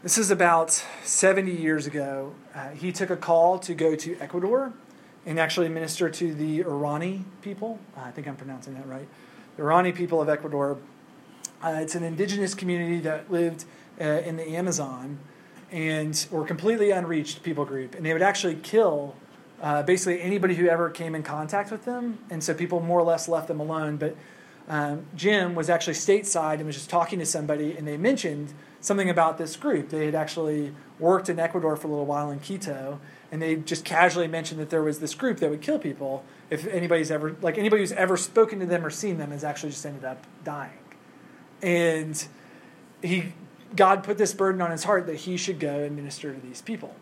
this 0.04 0.18
is 0.18 0.32
about 0.32 0.84
70 1.04 1.52
years 1.52 1.88
ago. 1.88 2.34
Uh, 2.54 2.70
he 2.70 2.92
took 2.92 3.10
a 3.10 3.18
call 3.18 3.60
to 3.60 3.74
go 3.74 3.96
to 3.96 4.18
Ecuador 4.20 4.74
and 5.26 5.40
actually 5.40 5.70
minister 5.70 6.10
to 6.10 6.34
the 6.34 6.64
Irani 6.64 7.24
people. 7.42 7.80
I 7.96 8.12
think 8.12 8.28
I'm 8.28 8.36
pronouncing 8.36 8.76
that 8.76 8.88
right. 8.88 9.08
The 9.60 9.66
Waorani 9.66 9.94
people 9.94 10.22
of 10.22 10.30
Ecuador. 10.30 10.78
Uh, 11.62 11.80
it's 11.82 11.94
an 11.94 12.06
indigenous 12.06 12.54
community 12.54 13.02
that 13.02 13.30
lived 13.30 13.66
uh, 14.00 14.06
in 14.06 14.38
the 14.38 14.56
Amazon 14.56 15.20
and 15.70 16.26
were 16.32 16.46
completely 16.46 16.92
unreached 16.92 17.44
people 17.44 17.66
group. 17.66 17.94
And 17.94 18.06
they 18.06 18.14
would 18.14 18.22
actually 18.22 18.56
kill 18.56 19.16
uh, 19.62 19.84
basically 19.84 20.22
anybody 20.22 20.56
who 20.56 20.70
ever 20.70 20.90
came 20.90 21.14
in 21.14 21.24
contact 21.24 21.72
with 21.72 21.84
them. 21.84 22.20
And 22.30 22.42
so 22.42 22.54
people 22.54 22.80
more 22.80 23.02
or 23.02 23.04
less 23.04 23.28
left 23.28 23.50
them 23.50 23.60
alone. 23.60 23.98
But 23.98 24.16
um, 24.70 25.06
Jim 25.14 25.56
was 25.56 25.70
actually 25.70 25.96
stateside 25.96 26.54
and 26.54 26.66
was 26.66 26.76
just 26.76 26.90
talking 26.90 27.20
to 27.20 27.26
somebody, 27.26 27.76
and 27.76 27.86
they 27.86 27.98
mentioned 27.98 28.54
something 28.80 29.10
about 29.10 29.38
this 29.38 29.58
group. 29.58 29.90
They 29.90 30.06
had 30.06 30.16
actually 30.16 30.74
worked 31.00 31.28
in 31.28 31.38
Ecuador 31.38 31.76
for 31.76 31.88
a 31.88 31.90
little 31.90 32.06
while 32.06 32.32
in 32.32 32.40
Quito, 32.40 33.02
and 33.30 33.42
they 33.42 33.58
just 33.58 33.84
casually 33.84 34.30
mentioned 34.30 34.62
that 34.62 34.70
there 34.70 34.84
was 34.84 35.00
this 35.00 35.16
group 35.16 35.40
that 35.40 35.50
would 35.50 35.62
kill 35.62 35.80
people 35.80 36.24
if 36.50 36.66
anybody's 36.68 37.12
ever 37.12 37.36
like 37.42 37.58
anybody 37.58 37.82
who's 37.82 37.92
ever 37.92 38.18
spoken 38.18 38.60
to 38.60 38.66
them 38.66 38.86
or 38.86 38.90
seen 38.90 39.18
them 39.18 39.32
has 39.32 39.44
actually 39.44 39.72
just 39.72 39.86
ended 39.86 40.04
up 40.04 40.26
dying. 40.44 40.72
And 41.62 42.28
he 43.02 43.34
God 43.76 44.04
put 44.04 44.18
this 44.18 44.34
burden 44.34 44.62
on 44.62 44.72
his 44.72 44.84
heart 44.84 45.06
that 45.08 45.16
he 45.16 45.38
should 45.38 45.60
go 45.60 45.84
and 45.84 45.96
minister 45.96 46.34
to 46.34 46.40
these 46.40 46.62
people. 46.62 46.96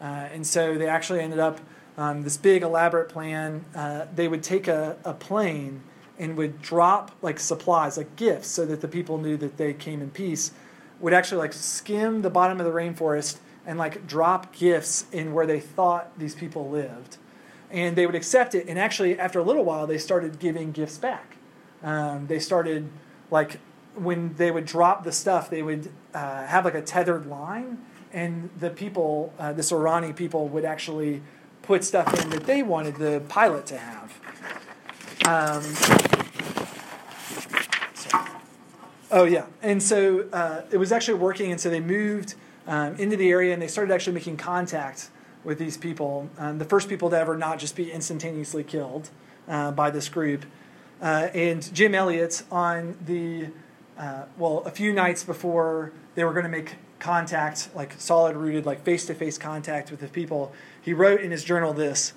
Uh, 0.00 0.28
and 0.32 0.46
so 0.46 0.78
they 0.78 0.86
actually 0.86 1.20
ended 1.20 1.38
up 1.38 1.60
um, 1.96 2.22
this 2.22 2.36
big 2.36 2.62
elaborate 2.62 3.08
plan. 3.08 3.64
Uh, 3.74 4.06
they 4.14 4.28
would 4.28 4.42
take 4.42 4.68
a, 4.68 4.96
a 5.04 5.12
plane 5.12 5.82
and 6.18 6.36
would 6.36 6.62
drop 6.62 7.10
like 7.20 7.38
supplies, 7.38 7.96
like 7.96 8.16
gifts, 8.16 8.48
so 8.48 8.64
that 8.66 8.80
the 8.80 8.88
people 8.88 9.18
knew 9.18 9.36
that 9.36 9.56
they 9.56 9.72
came 9.72 10.00
in 10.00 10.10
peace. 10.10 10.52
Would 11.00 11.12
actually 11.12 11.38
like 11.38 11.52
skim 11.52 12.22
the 12.22 12.30
bottom 12.30 12.58
of 12.58 12.66
the 12.66 12.72
rainforest 12.72 13.38
and 13.66 13.78
like 13.78 14.06
drop 14.06 14.54
gifts 14.54 15.06
in 15.12 15.34
where 15.34 15.46
they 15.46 15.60
thought 15.60 16.18
these 16.18 16.34
people 16.34 16.70
lived. 16.70 17.18
And 17.70 17.96
they 17.96 18.06
would 18.06 18.14
accept 18.14 18.54
it. 18.54 18.66
And 18.68 18.78
actually, 18.78 19.18
after 19.18 19.38
a 19.38 19.42
little 19.42 19.64
while, 19.64 19.86
they 19.86 19.98
started 19.98 20.38
giving 20.38 20.72
gifts 20.72 20.98
back. 20.98 21.36
Um, 21.82 22.26
they 22.26 22.38
started 22.38 22.88
like 23.30 23.60
when 23.94 24.34
they 24.34 24.50
would 24.50 24.64
drop 24.64 25.04
the 25.04 25.12
stuff, 25.12 25.50
they 25.50 25.62
would 25.62 25.90
uh, 26.14 26.46
have 26.46 26.64
like 26.64 26.74
a 26.74 26.82
tethered 26.82 27.26
line, 27.26 27.78
and 28.12 28.50
the 28.58 28.70
people, 28.70 29.32
uh, 29.38 29.52
the 29.52 29.62
Waorani 29.62 30.14
people, 30.14 30.48
would 30.48 30.64
actually 30.64 31.22
put 31.62 31.84
stuff 31.84 32.06
in 32.22 32.30
that 32.30 32.46
they 32.46 32.62
wanted 32.62 32.96
the 32.96 33.22
pilot 33.28 33.66
to 33.66 33.78
have. 33.78 34.20
Um, 35.26 35.62
oh 39.10 39.24
yeah, 39.24 39.46
and 39.62 39.82
so 39.82 40.26
uh, 40.32 40.62
it 40.70 40.78
was 40.78 40.92
actually 40.92 41.18
working, 41.18 41.50
and 41.50 41.60
so 41.60 41.68
they 41.68 41.80
moved 41.80 42.34
um, 42.68 42.94
into 42.96 43.16
the 43.16 43.30
area 43.30 43.52
and 43.52 43.60
they 43.60 43.66
started 43.66 43.92
actually 43.92 44.12
making 44.12 44.36
contact 44.36 45.08
with 45.44 45.58
these 45.58 45.76
people. 45.76 46.28
Um, 46.38 46.58
the 46.58 46.64
first 46.64 46.88
people 46.88 47.10
to 47.10 47.18
ever 47.18 47.36
not 47.36 47.58
just 47.58 47.76
be 47.76 47.90
instantaneously 47.90 48.64
killed 48.64 49.10
uh, 49.46 49.72
by 49.72 49.90
this 49.90 50.08
group. 50.08 50.44
Uh, 51.00 51.28
and 51.32 51.72
Jim 51.74 51.94
Elliot 51.94 52.42
on 52.50 52.96
the 53.04 53.48
uh, 53.98 54.26
well, 54.36 54.62
a 54.64 54.70
few 54.70 54.92
nights 54.92 55.24
before 55.24 55.92
they 56.14 56.22
were 56.24 56.32
going 56.32 56.44
to 56.44 56.50
make 56.50 56.76
contact, 57.00 57.68
like 57.74 57.94
solid 57.98 58.36
rooted, 58.36 58.64
like 58.64 58.84
face 58.84 59.06
to 59.06 59.14
face 59.14 59.38
contact 59.38 59.90
with 59.90 60.00
the 60.00 60.06
people, 60.08 60.52
he 60.80 60.92
wrote 60.92 61.20
in 61.20 61.30
his 61.30 61.44
journal 61.44 61.72
this 61.72 62.12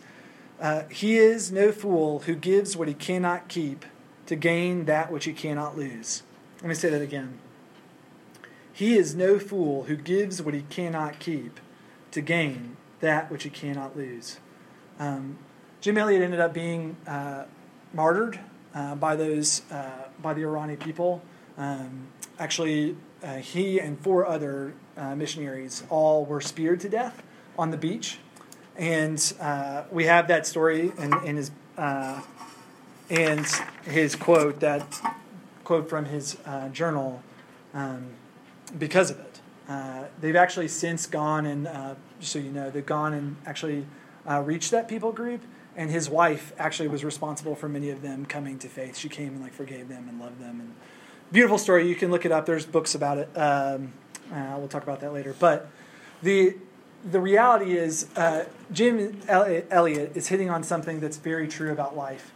uh, 0.59 0.83
He 0.89 1.17
is 1.17 1.51
no 1.51 1.71
fool 1.71 2.19
who 2.19 2.35
gives 2.35 2.77
what 2.77 2.87
he 2.87 2.93
cannot 2.93 3.47
keep 3.47 3.85
to 4.27 4.35
gain 4.35 4.85
that 4.85 5.11
which 5.11 5.25
he 5.25 5.33
cannot 5.33 5.75
lose. 5.75 6.23
Let 6.61 6.69
me 6.69 6.75
say 6.75 6.89
that 6.89 7.01
again. 7.01 7.39
He 8.71 8.95
is 8.95 9.15
no 9.15 9.39
fool 9.39 9.83
who 9.83 9.95
gives 9.95 10.41
what 10.41 10.53
he 10.53 10.61
cannot 10.69 11.19
keep 11.19 11.59
to 12.11 12.21
gain 12.21 12.77
that 13.01 13.29
which 13.29 13.43
he 13.43 13.49
cannot 13.49 13.97
lose. 13.97 14.39
Um, 14.99 15.37
Jim 15.81 15.97
Elliot 15.97 16.21
ended 16.21 16.39
up 16.39 16.53
being 16.53 16.95
uh, 17.07 17.45
martyred 17.93 18.39
uh, 18.73 18.95
by 18.95 19.15
those 19.15 19.63
uh, 19.71 19.89
by 20.21 20.33
the 20.33 20.41
Waorani 20.41 20.79
people. 20.79 21.21
Um, 21.57 22.07
actually, 22.39 22.95
uh, 23.23 23.37
he 23.37 23.79
and 23.79 23.99
four 23.99 24.25
other 24.25 24.73
uh, 24.95 25.15
missionaries 25.15 25.83
all 25.89 26.25
were 26.25 26.39
speared 26.39 26.79
to 26.81 26.89
death 26.89 27.23
on 27.57 27.71
the 27.71 27.77
beach, 27.77 28.19
and 28.77 29.33
uh, 29.39 29.83
we 29.91 30.05
have 30.05 30.27
that 30.27 30.45
story 30.45 30.91
in, 30.97 31.13
in 31.25 31.35
his 31.35 31.51
and 33.09 33.45
his 33.83 34.15
quote 34.15 34.61
that 34.61 35.01
quote 35.63 35.89
from 35.89 36.05
his 36.05 36.37
journal. 36.71 37.21
Um, 37.73 38.11
because 38.77 39.11
of 39.11 39.19
it. 39.19 39.39
They've 40.21 40.35
actually 40.35 40.69
since 40.69 41.07
gone 41.07 41.45
and, 41.45 41.67
so 42.21 42.39
you 42.39 42.51
know, 42.51 42.69
they've 42.69 42.85
gone 42.85 43.13
and 43.13 43.35
actually 43.45 43.85
uh, 44.29 44.41
reached 44.41 44.71
that 44.71 44.87
people 44.87 45.11
group. 45.11 45.41
And 45.75 45.89
his 45.89 46.09
wife 46.09 46.51
actually 46.57 46.89
was 46.89 47.05
responsible 47.05 47.55
for 47.55 47.69
many 47.69 47.91
of 47.91 48.01
them 48.01 48.25
coming 48.25 48.59
to 48.59 48.67
faith. 48.67 48.97
She 48.97 49.07
came 49.07 49.29
and 49.29 49.41
like 49.41 49.53
forgave 49.53 49.87
them 49.87 50.09
and 50.09 50.19
loved 50.19 50.39
them. 50.39 50.59
And 50.59 50.75
beautiful 51.31 51.57
story. 51.57 51.87
You 51.87 51.95
can 51.95 52.11
look 52.11 52.25
it 52.25 52.31
up. 52.31 52.45
There's 52.45 52.65
books 52.65 52.93
about 52.93 53.17
it. 53.17 53.29
Um, 53.37 53.93
uh, 54.33 54.55
we'll 54.57 54.67
talk 54.67 54.83
about 54.83 54.99
that 54.99 55.13
later. 55.13 55.33
But 55.39 55.69
the 56.21 56.55
the 57.09 57.19
reality 57.19 57.75
is, 57.75 58.07
uh, 58.15 58.45
Jim 58.71 59.19
Elliot 59.27 60.11
is 60.13 60.27
hitting 60.27 60.51
on 60.51 60.61
something 60.61 60.99
that's 60.99 61.17
very 61.17 61.47
true 61.47 61.71
about 61.71 61.97
life. 61.97 62.31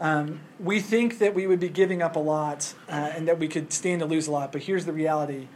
Um, 0.00 0.40
we 0.58 0.80
think 0.80 1.18
that 1.18 1.34
we 1.34 1.46
would 1.46 1.60
be 1.60 1.68
giving 1.68 2.02
up 2.02 2.16
a 2.16 2.20
lot 2.20 2.74
uh, 2.88 3.12
and 3.14 3.28
that 3.28 3.38
we 3.38 3.46
could 3.46 3.72
stand 3.72 4.00
to 4.00 4.06
lose 4.06 4.26
a 4.26 4.32
lot, 4.32 4.50
but 4.50 4.62
here's 4.62 4.86
the 4.86 4.92
reality 4.92 5.46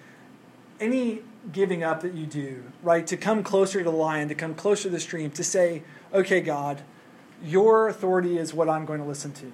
any 0.79 1.23
giving 1.53 1.83
up 1.83 2.01
that 2.01 2.15
you 2.15 2.27
do, 2.27 2.65
right, 2.83 3.07
to 3.07 3.17
come 3.17 3.43
closer 3.43 3.79
to 3.79 3.85
the 3.85 3.97
lion, 3.97 4.29
to 4.29 4.35
come 4.35 4.55
closer 4.55 4.85
to 4.85 4.91
the 4.91 5.01
stream, 5.01 5.31
to 5.33 5.45
say, 5.45 5.83
okay, 6.13 6.41
God, 6.41 6.83
your 7.43 7.89
authority 7.89 8.39
is 8.39 8.55
what 8.55 8.69
I'm 8.69 8.85
going 8.85 9.01
to 9.01 9.07
listen 9.07 9.33
to. 9.33 9.53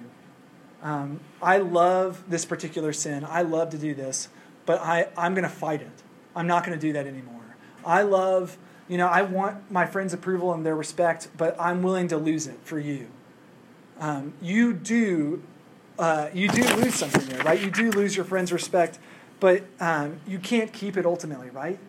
Um, 0.81 1.19
I 1.41 1.57
love 1.57 2.23
this 2.29 2.45
particular 2.45 2.93
sin. 2.93 3.25
I 3.27 3.41
love 3.41 3.69
to 3.71 3.77
do 3.77 3.93
this, 3.93 4.29
but 4.65 4.79
I, 4.81 5.09
I'm 5.17 5.33
going 5.33 5.43
to 5.43 5.49
fight 5.49 5.81
it. 5.81 6.03
I'm 6.35 6.47
not 6.47 6.65
going 6.65 6.77
to 6.77 6.81
do 6.81 6.93
that 6.93 7.05
anymore. 7.05 7.41
I 7.85 8.03
love, 8.03 8.57
you 8.87 8.97
know, 8.97 9.07
I 9.07 9.21
want 9.23 9.69
my 9.71 9.85
friends' 9.85 10.13
approval 10.13 10.53
and 10.53 10.65
their 10.65 10.75
respect, 10.75 11.27
but 11.37 11.59
I'm 11.59 11.83
willing 11.83 12.07
to 12.09 12.17
lose 12.17 12.47
it 12.47 12.59
for 12.63 12.79
you. 12.79 13.07
Um, 13.99 14.33
you 14.41 14.73
do, 14.73 15.43
uh, 15.99 16.29
you 16.33 16.47
do 16.47 16.63
lose 16.75 16.95
something 16.95 17.25
there, 17.27 17.43
right? 17.43 17.59
You 17.59 17.69
do 17.69 17.91
lose 17.91 18.15
your 18.15 18.25
friends' 18.25 18.51
respect 18.51 18.97
but 19.41 19.63
um, 19.79 20.21
you 20.25 20.39
can't 20.39 20.71
keep 20.71 20.95
it 20.95 21.05
ultimately, 21.05 21.49
right? 21.49 21.79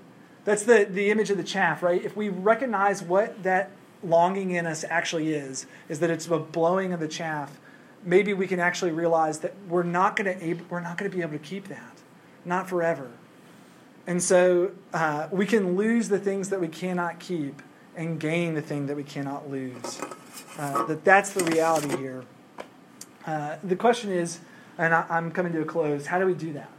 That's 0.44 0.64
the, 0.64 0.88
the 0.90 1.10
image 1.10 1.30
of 1.30 1.36
the 1.36 1.44
chaff, 1.44 1.82
right? 1.82 2.02
If 2.02 2.16
we 2.16 2.30
recognize 2.30 3.02
what 3.02 3.44
that 3.44 3.70
longing 4.02 4.50
in 4.52 4.66
us 4.66 4.84
actually 4.88 5.34
is, 5.34 5.66
is 5.88 6.00
that 6.00 6.10
it's 6.10 6.26
a 6.26 6.38
blowing 6.38 6.92
of 6.92 6.98
the 6.98 7.06
chaff, 7.06 7.60
maybe 8.04 8.32
we 8.32 8.46
can 8.46 8.58
actually 8.58 8.90
realize 8.90 9.40
that 9.40 9.54
we're 9.68 9.82
not 9.82 10.16
going 10.16 10.38
to 10.38 10.64
we're 10.68 10.80
not 10.80 10.98
going 10.98 11.08
to 11.08 11.16
be 11.16 11.22
able 11.22 11.32
to 11.32 11.38
keep 11.38 11.68
that, 11.68 11.98
not 12.44 12.68
forever. 12.68 13.10
And 14.06 14.20
so 14.20 14.72
uh, 14.92 15.28
we 15.30 15.46
can 15.46 15.76
lose 15.76 16.08
the 16.08 16.18
things 16.18 16.48
that 16.48 16.60
we 16.60 16.68
cannot 16.68 17.20
keep 17.20 17.62
and 17.94 18.18
gain 18.18 18.54
the 18.54 18.62
thing 18.62 18.86
that 18.86 18.96
we 18.96 19.04
cannot 19.04 19.50
lose. 19.50 20.00
Uh, 20.58 20.84
that 20.86 21.04
that's 21.04 21.34
the 21.34 21.44
reality 21.44 21.96
here. 21.98 22.24
Uh, 23.26 23.56
the 23.62 23.76
question 23.76 24.10
is, 24.10 24.40
and 24.78 24.94
I, 24.94 25.04
I'm 25.08 25.30
coming 25.30 25.52
to 25.52 25.60
a 25.60 25.64
close. 25.64 26.06
How 26.06 26.18
do 26.18 26.26
we 26.26 26.34
do 26.34 26.54
that? 26.54 26.70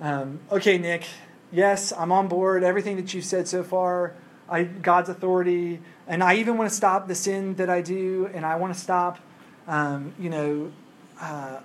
Um, 0.00 0.40
okay, 0.50 0.78
Nick, 0.78 1.04
yes, 1.52 1.92
I'm 1.92 2.12
on 2.12 2.28
board. 2.28 2.62
Everything 2.62 2.96
that 2.96 3.14
you've 3.14 3.24
said 3.24 3.48
so 3.48 3.62
far, 3.62 4.14
I, 4.48 4.64
God's 4.64 5.08
authority, 5.08 5.80
and 6.06 6.22
I 6.22 6.36
even 6.36 6.58
want 6.58 6.70
to 6.70 6.76
stop 6.76 7.08
the 7.08 7.14
sin 7.14 7.54
that 7.56 7.70
I 7.70 7.80
do, 7.80 8.30
and 8.34 8.44
I 8.44 8.56
want 8.56 8.74
to 8.74 8.78
stop, 8.78 9.18
um, 9.66 10.12
you 10.18 10.30
know, 10.30 10.72
uh, 11.20 11.60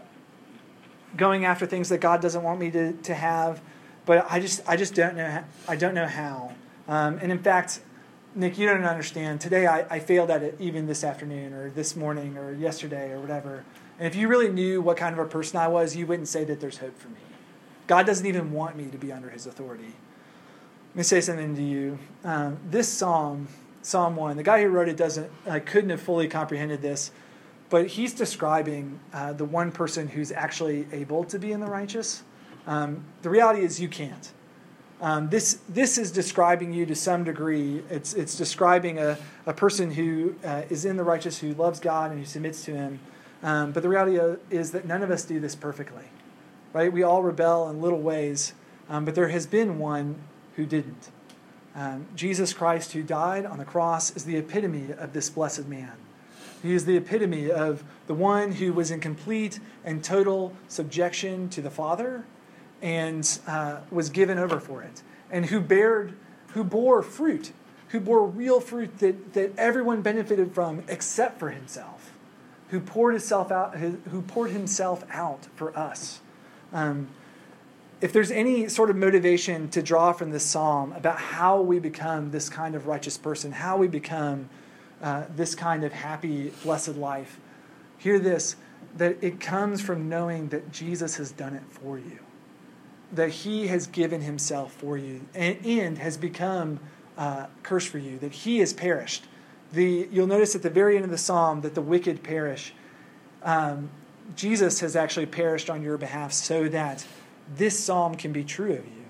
going 1.17 1.45
after 1.45 1.65
things 1.65 1.89
that 1.89 1.99
God 1.99 2.21
doesn't 2.21 2.41
want 2.41 2.59
me 2.59 2.71
to, 2.71 2.93
to 2.93 3.13
have. 3.13 3.61
But 4.05 4.25
I 4.29 4.39
just, 4.39 4.67
I 4.67 4.77
just 4.77 4.95
don't 4.95 5.15
know. 5.15 5.43
I 5.67 5.75
don't 5.75 5.93
know 5.93 6.07
how. 6.07 6.53
Um, 6.87 7.19
and 7.21 7.31
in 7.31 7.39
fact, 7.39 7.81
Nick, 8.33 8.57
you 8.57 8.65
don't 8.65 8.83
understand. 8.83 9.41
Today, 9.41 9.67
I, 9.67 9.95
I 9.95 9.99
failed 9.99 10.31
at 10.31 10.41
it 10.41 10.55
even 10.59 10.87
this 10.87 11.03
afternoon, 11.03 11.53
or 11.53 11.69
this 11.69 11.95
morning, 11.95 12.37
or 12.37 12.53
yesterday, 12.53 13.11
or 13.11 13.19
whatever. 13.19 13.65
And 13.99 14.07
if 14.07 14.15
you 14.15 14.27
really 14.29 14.49
knew 14.49 14.81
what 14.81 14.97
kind 14.97 15.13
of 15.13 15.19
a 15.19 15.29
person 15.29 15.57
I 15.57 15.67
was, 15.67 15.95
you 15.95 16.07
wouldn't 16.07 16.29
say 16.29 16.45
that 16.45 16.61
there's 16.61 16.77
hope 16.77 16.97
for 16.97 17.09
me. 17.09 17.19
God 17.91 18.05
doesn't 18.05 18.25
even 18.25 18.53
want 18.53 18.77
me 18.77 18.85
to 18.85 18.97
be 18.97 19.11
under 19.11 19.29
his 19.29 19.45
authority. 19.45 19.83
Let 20.91 20.95
me 20.95 21.03
say 21.03 21.19
something 21.19 21.57
to 21.57 21.61
you. 21.61 21.99
Um, 22.23 22.57
this 22.69 22.87
psalm, 22.87 23.49
Psalm 23.81 24.15
1, 24.15 24.37
the 24.37 24.43
guy 24.43 24.61
who 24.61 24.69
wrote 24.69 24.87
it 24.87 24.95
doesn't, 24.95 25.29
uh, 25.45 25.59
couldn't 25.65 25.89
have 25.89 26.01
fully 26.01 26.29
comprehended 26.29 26.81
this, 26.81 27.11
but 27.69 27.87
he's 27.87 28.13
describing 28.13 29.01
uh, 29.11 29.33
the 29.33 29.43
one 29.43 29.73
person 29.73 30.07
who's 30.07 30.31
actually 30.31 30.87
able 30.93 31.25
to 31.25 31.37
be 31.37 31.51
in 31.51 31.59
the 31.59 31.65
righteous. 31.65 32.23
Um, 32.65 33.03
the 33.23 33.29
reality 33.29 33.65
is, 33.65 33.81
you 33.81 33.89
can't. 33.89 34.31
Um, 35.01 35.27
this, 35.27 35.59
this 35.67 35.97
is 35.97 36.13
describing 36.13 36.71
you 36.71 36.85
to 36.85 36.95
some 36.95 37.25
degree. 37.25 37.83
It's, 37.89 38.13
it's 38.13 38.37
describing 38.37 38.99
a, 38.99 39.17
a 39.45 39.53
person 39.53 39.91
who 39.91 40.35
uh, 40.45 40.61
is 40.69 40.85
in 40.85 40.95
the 40.95 41.03
righteous, 41.03 41.39
who 41.39 41.53
loves 41.55 41.81
God 41.81 42.11
and 42.11 42.21
who 42.21 42.25
submits 42.25 42.63
to 42.63 42.71
Him. 42.71 43.01
Um, 43.43 43.73
but 43.73 43.83
the 43.83 43.89
reality 43.89 44.17
is 44.49 44.71
that 44.71 44.85
none 44.85 45.03
of 45.03 45.11
us 45.11 45.25
do 45.25 45.41
this 45.41 45.55
perfectly, 45.55 46.05
right? 46.73 46.91
We 46.91 47.03
all 47.03 47.23
rebel 47.23 47.69
in 47.69 47.81
little 47.81 48.01
ways, 48.01 48.53
um, 48.89 49.05
but 49.05 49.15
there 49.15 49.29
has 49.29 49.45
been 49.45 49.79
one 49.79 50.15
who 50.55 50.65
didn't. 50.65 51.09
Um, 51.75 52.07
Jesus 52.15 52.53
Christ, 52.53 52.93
who 52.93 53.03
died 53.03 53.45
on 53.45 53.57
the 53.57 53.65
cross, 53.65 54.15
is 54.15 54.25
the 54.25 54.37
epitome 54.37 54.91
of 54.97 55.13
this 55.13 55.29
blessed 55.29 55.67
man. 55.67 55.93
He 56.61 56.73
is 56.73 56.85
the 56.85 56.97
epitome 56.97 57.49
of 57.49 57.83
the 58.07 58.13
one 58.13 58.53
who 58.53 58.73
was 58.73 58.91
in 58.91 58.99
complete 58.99 59.59
and 59.83 60.03
total 60.03 60.53
subjection 60.67 61.49
to 61.49 61.61
the 61.61 61.71
Father 61.71 62.25
and 62.81 63.39
uh, 63.47 63.77
was 63.89 64.09
given 64.09 64.37
over 64.37 64.59
for 64.59 64.81
it, 64.81 65.03
and 65.29 65.45
who 65.47 65.59
bared, 65.59 66.13
who 66.49 66.63
bore 66.63 67.01
fruit, 67.01 67.51
who 67.89 67.99
bore 67.99 68.25
real 68.25 68.59
fruit 68.59 68.99
that, 68.99 69.33
that 69.33 69.51
everyone 69.57 70.01
benefited 70.01 70.53
from 70.53 70.83
except 70.87 71.39
for 71.39 71.49
himself, 71.49 72.11
who 72.69 72.79
poured 72.79 73.13
himself 73.13 73.51
out, 73.51 73.77
who 73.77 74.21
poured 74.23 74.51
himself 74.51 75.03
out 75.11 75.47
for 75.55 75.77
us. 75.77 76.21
Um, 76.73 77.09
if 77.99 78.13
there's 78.13 78.31
any 78.31 78.67
sort 78.67 78.89
of 78.89 78.95
motivation 78.95 79.69
to 79.69 79.81
draw 79.81 80.11
from 80.11 80.31
this 80.31 80.43
psalm 80.43 80.93
about 80.93 81.17
how 81.17 81.61
we 81.61 81.79
become 81.79 82.31
this 82.31 82.49
kind 82.49 82.73
of 82.73 82.87
righteous 82.87 83.17
person, 83.17 83.51
how 83.51 83.77
we 83.77 83.87
become 83.87 84.49
uh, 85.01 85.25
this 85.35 85.53
kind 85.53 85.83
of 85.83 85.93
happy, 85.93 86.51
blessed 86.63 86.95
life, 86.95 87.39
hear 87.97 88.17
this 88.17 88.55
that 88.97 89.17
it 89.21 89.39
comes 89.39 89.81
from 89.81 90.09
knowing 90.09 90.49
that 90.49 90.71
Jesus 90.71 91.17
has 91.17 91.31
done 91.31 91.53
it 91.53 91.63
for 91.69 91.97
you 91.97 92.19
that 93.11 93.29
he 93.29 93.67
has 93.67 93.87
given 93.87 94.21
himself 94.21 94.73
for 94.73 94.97
you 94.97 95.21
and, 95.35 95.57
and 95.65 95.97
has 95.97 96.17
become 96.17 96.79
uh, 97.17 97.47
cursed 97.61 97.89
for 97.89 97.97
you, 97.97 98.17
that 98.19 98.31
he 98.31 98.59
has 98.59 98.73
perished. 98.73 99.25
The, 99.73 100.07
you'll 100.11 100.27
notice 100.27 100.55
at 100.55 100.61
the 100.61 100.69
very 100.69 100.95
end 100.95 101.05
of 101.05 101.11
the 101.11 101.17
psalm 101.17 101.61
that 101.61 101.75
the 101.75 101.81
wicked 101.81 102.23
perish. 102.23 102.73
Um, 103.43 103.89
Jesus 104.35 104.79
has 104.79 104.95
actually 104.95 105.25
perished 105.25 105.69
on 105.69 105.81
your 105.81 105.97
behalf 105.97 106.33
so 106.33 106.67
that 106.69 107.05
this 107.55 107.81
psalm 107.81 108.15
can 108.15 108.31
be 108.31 108.43
true 108.43 108.73
of 108.73 108.85
you. 108.85 109.05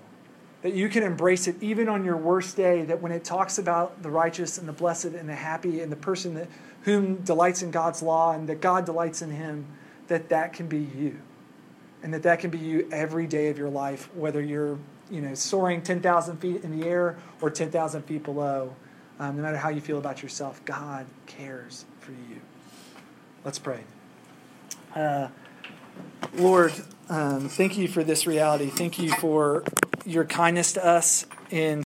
That 0.62 0.74
you 0.74 0.88
can 0.88 1.02
embrace 1.02 1.48
it 1.48 1.56
even 1.60 1.88
on 1.88 2.04
your 2.04 2.16
worst 2.16 2.56
day, 2.56 2.82
that 2.82 3.00
when 3.00 3.10
it 3.12 3.24
talks 3.24 3.58
about 3.58 4.02
the 4.02 4.10
righteous 4.10 4.58
and 4.58 4.68
the 4.68 4.72
blessed 4.72 5.06
and 5.06 5.28
the 5.28 5.34
happy 5.34 5.80
and 5.80 5.90
the 5.90 5.96
person 5.96 6.34
that, 6.34 6.48
whom 6.82 7.16
delights 7.16 7.62
in 7.62 7.70
God's 7.70 8.02
law 8.02 8.32
and 8.32 8.48
that 8.48 8.60
God 8.60 8.84
delights 8.84 9.22
in 9.22 9.30
him, 9.30 9.66
that 10.08 10.28
that 10.28 10.52
can 10.52 10.68
be 10.68 10.78
you 10.78 11.18
and 12.02 12.12
that 12.12 12.22
that 12.24 12.40
can 12.40 12.50
be 12.50 12.58
you 12.58 12.88
every 12.90 13.26
day 13.26 13.48
of 13.48 13.58
your 13.58 13.70
life, 13.70 14.12
whether 14.14 14.40
you're 14.40 14.78
you 15.10 15.20
know 15.20 15.34
soaring 15.34 15.82
10,000 15.82 16.36
feet 16.38 16.64
in 16.64 16.78
the 16.78 16.86
air 16.86 17.16
or 17.40 17.50
10,000 17.50 18.02
feet 18.02 18.24
below. 18.24 18.74
Um, 19.18 19.36
no 19.36 19.42
matter 19.42 19.56
how 19.56 19.68
you 19.68 19.80
feel 19.80 19.98
about 19.98 20.22
yourself, 20.22 20.64
God 20.64 21.06
cares 21.26 21.84
for 22.00 22.12
you. 22.12 22.40
Let's 23.44 23.58
pray. 23.58 23.84
Uh, 24.94 25.28
Lord, 26.34 26.72
um, 27.08 27.48
thank 27.48 27.78
you 27.78 27.88
for 27.88 28.04
this 28.04 28.26
reality. 28.26 28.66
Thank 28.66 28.98
you 28.98 29.10
for 29.14 29.64
your 30.04 30.24
kindness 30.24 30.74
to 30.74 30.84
us 30.84 31.26
in 31.50 31.80